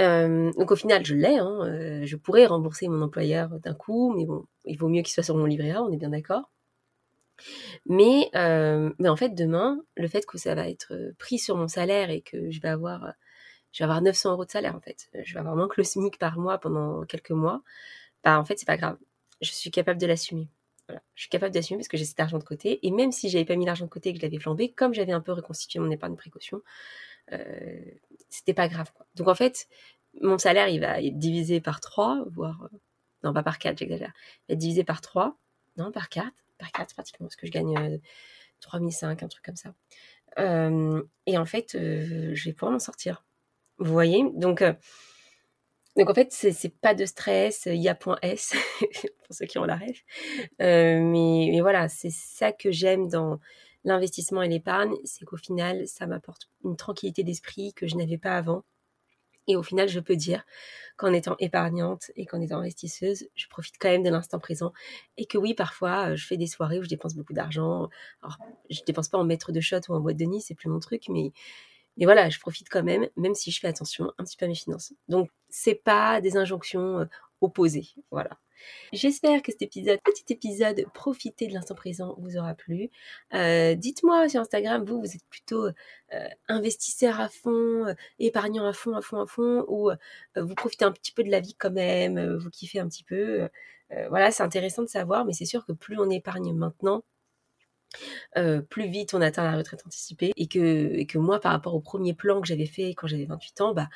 Euh, 0.00 0.50
donc 0.58 0.70
au 0.70 0.76
final, 0.76 1.04
je 1.04 1.14
l'ai. 1.14 1.36
Hein, 1.36 1.60
euh, 1.64 2.00
je 2.04 2.16
pourrais 2.16 2.46
rembourser 2.46 2.88
mon 2.88 3.02
employeur 3.02 3.50
d'un 3.60 3.74
coup, 3.74 4.14
mais 4.16 4.24
bon, 4.26 4.46
il 4.64 4.78
vaut 4.78 4.88
mieux 4.88 5.02
qu'il 5.02 5.12
soit 5.12 5.22
sur 5.22 5.36
mon 5.36 5.44
livret 5.44 5.72
A, 5.72 5.82
on 5.82 5.92
est 5.92 5.96
bien 5.96 6.10
d'accord. 6.10 6.50
Mais, 7.86 8.30
mais 8.98 9.08
en 9.08 9.16
fait, 9.16 9.30
demain, 9.30 9.80
le 9.96 10.08
fait 10.08 10.24
que 10.26 10.38
ça 10.38 10.54
va 10.54 10.68
être 10.68 10.94
pris 11.18 11.38
sur 11.38 11.56
mon 11.56 11.68
salaire 11.68 12.10
et 12.10 12.20
que 12.20 12.50
je 12.50 12.60
vais 12.60 12.68
avoir, 12.68 13.12
je 13.72 13.78
vais 13.78 13.84
avoir 13.84 14.02
900 14.02 14.32
euros 14.32 14.44
de 14.44 14.50
salaire 14.50 14.76
en 14.76 14.80
fait, 14.80 15.08
je 15.24 15.34
vais 15.34 15.40
avoir 15.40 15.56
moins 15.56 15.68
que 15.68 15.74
le 15.78 15.84
SMIC 15.84 16.18
par 16.18 16.38
mois 16.38 16.58
pendant 16.58 17.04
quelques 17.04 17.30
mois 17.30 17.62
bah 18.24 18.38
en 18.38 18.44
fait 18.44 18.58
c'est 18.58 18.66
pas 18.66 18.76
grave. 18.76 18.98
Je 19.40 19.50
suis 19.50 19.70
capable 19.70 20.00
de 20.00 20.06
l'assumer. 20.06 20.48
Voilà. 20.88 21.02
Je 21.14 21.22
suis 21.22 21.30
capable 21.30 21.52
d'assumer 21.52 21.78
parce 21.78 21.88
que 21.88 21.96
j'ai 21.96 22.04
cet 22.04 22.20
argent 22.20 22.38
de 22.38 22.44
côté. 22.44 22.84
Et 22.86 22.90
même 22.90 23.12
si 23.12 23.28
j'avais 23.28 23.44
pas 23.44 23.56
mis 23.56 23.66
l'argent 23.66 23.84
de 23.84 23.90
côté 23.90 24.10
et 24.10 24.12
que 24.12 24.18
je 24.18 24.24
l'avais 24.24 24.38
flambé, 24.38 24.72
comme 24.72 24.94
j'avais 24.94 25.12
un 25.12 25.20
peu 25.20 25.32
reconstitué 25.32 25.78
mon 25.80 25.90
épargne 25.90 26.12
de 26.12 26.18
précaution, 26.18 26.62
euh, 27.32 27.80
c'était 28.28 28.54
pas 28.54 28.68
grave. 28.68 28.90
Donc 29.14 29.28
en 29.28 29.34
fait, 29.34 29.68
mon 30.20 30.38
salaire 30.38 30.68
il 30.68 30.80
va 30.80 31.00
être 31.00 31.18
divisé 31.18 31.60
par 31.60 31.80
3, 31.80 32.24
voire. 32.30 32.68
Euh, 32.72 32.76
non, 33.24 33.32
pas 33.32 33.42
par 33.42 33.58
4, 33.58 33.78
j'exagère. 33.78 34.12
Il 34.48 34.52
va 34.52 34.54
être 34.54 34.58
divisé 34.58 34.84
par 34.84 35.00
3. 35.00 35.36
Non, 35.76 35.92
par 35.92 36.08
4. 36.08 36.26
Par 36.58 36.72
4 36.72 36.94
pratiquement, 36.94 37.26
parce 37.26 37.36
que 37.36 37.46
je 37.46 37.52
gagne 37.52 37.76
euh, 37.76 37.98
3005, 38.60 39.22
un 39.22 39.28
truc 39.28 39.44
comme 39.44 39.56
ça. 39.56 39.74
Euh, 40.38 41.02
et 41.26 41.38
en 41.38 41.44
fait, 41.44 41.74
euh, 41.74 42.34
je 42.34 42.44
vais 42.44 42.52
pouvoir 42.52 42.72
m'en 42.72 42.78
sortir. 42.78 43.24
Vous 43.78 43.92
voyez? 43.92 44.24
Donc 44.34 44.64
donc 45.96 46.08
en 46.08 46.14
fait, 46.14 46.32
c'est 46.32 46.74
pas 46.80 46.94
de 46.94 47.04
stress, 47.04 47.66
il 47.66 47.82
y 47.82 47.88
a 47.88 47.94
point 47.94 48.18
S, 48.22 48.54
pour 49.26 49.34
ceux 49.34 49.46
qui 49.46 49.58
ont 49.58 49.64
la 49.64 49.76
rêve. 49.76 49.98
Euh, 50.60 51.00
mais, 51.02 51.60
voilà, 51.60 51.88
c'est 51.88 52.10
ça 52.10 52.52
que 52.52 52.70
j'aime 52.70 53.08
dans 53.08 53.38
l'investissement 53.84 54.42
et 54.42 54.48
l'épargne, 54.48 54.94
c'est 55.04 55.24
qu'au 55.24 55.36
final, 55.36 55.86
ça 55.86 56.06
m'apporte 56.06 56.48
une 56.64 56.76
tranquillité 56.76 57.24
d'esprit 57.24 57.74
que 57.74 57.86
je 57.86 57.96
n'avais 57.96 58.18
pas 58.18 58.36
avant. 58.36 58.64
Et 59.48 59.56
au 59.56 59.62
final, 59.62 59.88
je 59.88 59.98
peux 59.98 60.14
dire 60.14 60.44
qu'en 60.96 61.12
étant 61.12 61.34
épargnante 61.40 62.12
et 62.14 62.26
qu'en 62.26 62.40
étant 62.40 62.58
investisseuse, 62.58 63.28
je 63.34 63.48
profite 63.48 63.74
quand 63.78 63.88
même 63.88 64.04
de 64.04 64.08
l'instant 64.10 64.38
présent. 64.38 64.72
Et 65.16 65.26
que 65.26 65.36
oui, 65.36 65.52
parfois, 65.52 66.14
je 66.14 66.24
fais 66.24 66.36
des 66.36 66.46
soirées 66.46 66.78
où 66.78 66.84
je 66.84 66.88
dépense 66.88 67.16
beaucoup 67.16 67.32
d'argent. 67.32 67.88
Alors, 68.22 68.38
je 68.70 68.80
dépense 68.86 69.08
pas 69.08 69.18
en 69.18 69.24
maître 69.24 69.50
de 69.50 69.60
shot 69.60 69.80
ou 69.88 69.94
en 69.94 70.00
boîte 70.00 70.16
de 70.16 70.26
nuit, 70.26 70.40
c'est 70.40 70.54
plus 70.54 70.68
mon 70.68 70.78
truc, 70.78 71.08
mais 71.08 71.32
mais 71.96 72.04
voilà, 72.06 72.30
je 72.30 72.38
profite 72.38 72.68
quand 72.70 72.82
même, 72.82 73.08
même 73.16 73.34
si 73.34 73.50
je 73.50 73.60
fais 73.60 73.68
attention 73.68 74.12
un 74.18 74.24
petit 74.24 74.36
peu 74.36 74.46
à 74.46 74.48
mes 74.48 74.54
finances. 74.54 74.92
Donc, 75.08 75.30
c'est 75.48 75.74
pas 75.74 76.20
des 76.20 76.36
injonctions 76.36 77.00
euh, 77.00 77.04
opposées. 77.40 77.88
Voilà. 78.10 78.30
J'espère 78.92 79.42
que 79.42 79.50
cet 79.50 79.62
épisode, 79.62 79.98
petit 80.04 80.32
épisode, 80.32 80.84
profiter 80.94 81.48
de 81.48 81.52
l'instant 81.52 81.74
présent, 81.74 82.14
vous 82.18 82.36
aura 82.36 82.54
plu. 82.54 82.90
Euh, 83.34 83.74
dites-moi 83.74 84.28
sur 84.28 84.40
Instagram, 84.40 84.84
vous, 84.84 85.00
vous 85.00 85.16
êtes 85.16 85.24
plutôt 85.28 85.66
euh, 85.66 86.28
investisseur 86.48 87.20
à 87.20 87.28
fond, 87.28 87.92
épargnant 88.20 88.66
à 88.66 88.72
fond, 88.72 88.94
à 88.96 89.02
fond, 89.02 89.20
à 89.20 89.26
fond, 89.26 89.64
ou 89.68 89.90
vous 90.36 90.54
profitez 90.54 90.84
un 90.84 90.92
petit 90.92 91.12
peu 91.12 91.24
de 91.24 91.30
la 91.30 91.40
vie 91.40 91.54
quand 91.54 91.72
même, 91.72 92.36
vous 92.36 92.50
kiffez 92.50 92.78
un 92.78 92.88
petit 92.88 93.04
peu. 93.04 93.48
voilà, 94.08 94.30
c'est 94.30 94.44
intéressant 94.44 94.82
de 94.82 94.88
savoir, 94.88 95.24
mais 95.24 95.32
c'est 95.32 95.44
sûr 95.44 95.66
que 95.66 95.72
plus 95.72 95.98
on 95.98 96.08
épargne 96.08 96.52
maintenant, 96.54 97.02
plus 98.68 98.88
vite 98.88 99.14
on 99.14 99.20
atteint 99.20 99.44
la 99.44 99.56
retraite 99.56 99.82
anticipée 99.86 100.32
et 100.36 100.48
que, 100.48 101.04
que 101.04 101.18
moi 101.18 101.40
par 101.40 101.52
rapport 101.52 101.74
au 101.74 101.80
premier 101.80 102.14
plan 102.14 102.40
que 102.40 102.46
j'avais 102.46 102.66
fait 102.66 102.94
quand 102.94 103.06
j'avais 103.06 103.26
28 103.26 103.60
ans, 103.60 103.74
bah 103.74 103.88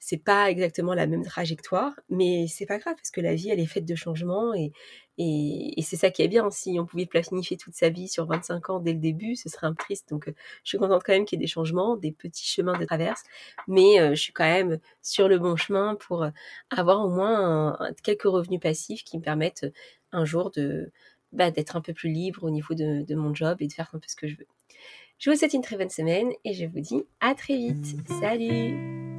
c'est 0.00 0.16
pas 0.16 0.50
exactement 0.50 0.94
la 0.94 1.06
même 1.06 1.24
trajectoire, 1.24 1.92
mais 2.08 2.46
c'est 2.48 2.64
pas 2.64 2.78
grave 2.78 2.94
parce 2.94 3.10
que 3.10 3.20
la 3.20 3.34
vie 3.34 3.50
elle 3.50 3.60
est 3.60 3.66
faite 3.66 3.84
de 3.84 3.94
changements 3.94 4.54
et, 4.54 4.72
et, 5.18 5.82
c'est 5.82 5.96
ça 5.96 6.10
qui 6.10 6.22
est 6.22 6.28
bien. 6.28 6.50
Si 6.50 6.78
on 6.80 6.86
pouvait 6.86 7.04
planifier 7.04 7.58
toute 7.58 7.74
sa 7.74 7.90
vie 7.90 8.08
sur 8.08 8.26
25 8.26 8.70
ans 8.70 8.80
dès 8.80 8.94
le 8.94 8.98
début, 8.98 9.36
ce 9.36 9.50
serait 9.50 9.66
un 9.66 9.74
triste. 9.74 10.08
Donc 10.08 10.32
je 10.64 10.68
suis 10.68 10.78
contente 10.78 11.02
quand 11.04 11.12
même 11.12 11.26
qu'il 11.26 11.38
y 11.38 11.42
ait 11.42 11.44
des 11.44 11.50
changements, 11.50 11.96
des 11.96 12.12
petits 12.12 12.46
chemins 12.46 12.78
de 12.78 12.86
traverse, 12.86 13.22
mais 13.68 13.98
je 13.98 14.20
suis 14.20 14.32
quand 14.32 14.44
même 14.44 14.78
sur 15.02 15.28
le 15.28 15.38
bon 15.38 15.56
chemin 15.56 15.96
pour 15.96 16.26
avoir 16.70 17.04
au 17.04 17.10
moins 17.10 17.78
quelques 18.02 18.22
revenus 18.22 18.60
passifs 18.60 19.04
qui 19.04 19.18
me 19.18 19.22
permettent 19.22 19.66
un 20.12 20.24
jour 20.24 20.50
de 20.50 20.90
bah, 21.32 21.50
d'être 21.50 21.76
un 21.76 21.80
peu 21.80 21.92
plus 21.92 22.10
libre 22.10 22.44
au 22.44 22.50
niveau 22.50 22.74
de, 22.74 23.04
de 23.04 23.14
mon 23.14 23.34
job 23.34 23.58
et 23.60 23.66
de 23.66 23.72
faire 23.72 23.90
un 23.92 23.98
peu 23.98 24.06
ce 24.08 24.16
que 24.16 24.26
je 24.26 24.36
veux. 24.36 24.46
Je 25.18 25.30
vous 25.30 25.36
souhaite 25.36 25.52
une 25.52 25.62
très 25.62 25.76
bonne 25.76 25.90
semaine 25.90 26.30
et 26.44 26.54
je 26.54 26.64
vous 26.64 26.80
dis 26.80 27.04
à 27.20 27.34
très 27.34 27.56
vite. 27.56 27.96
Salut 28.20 29.09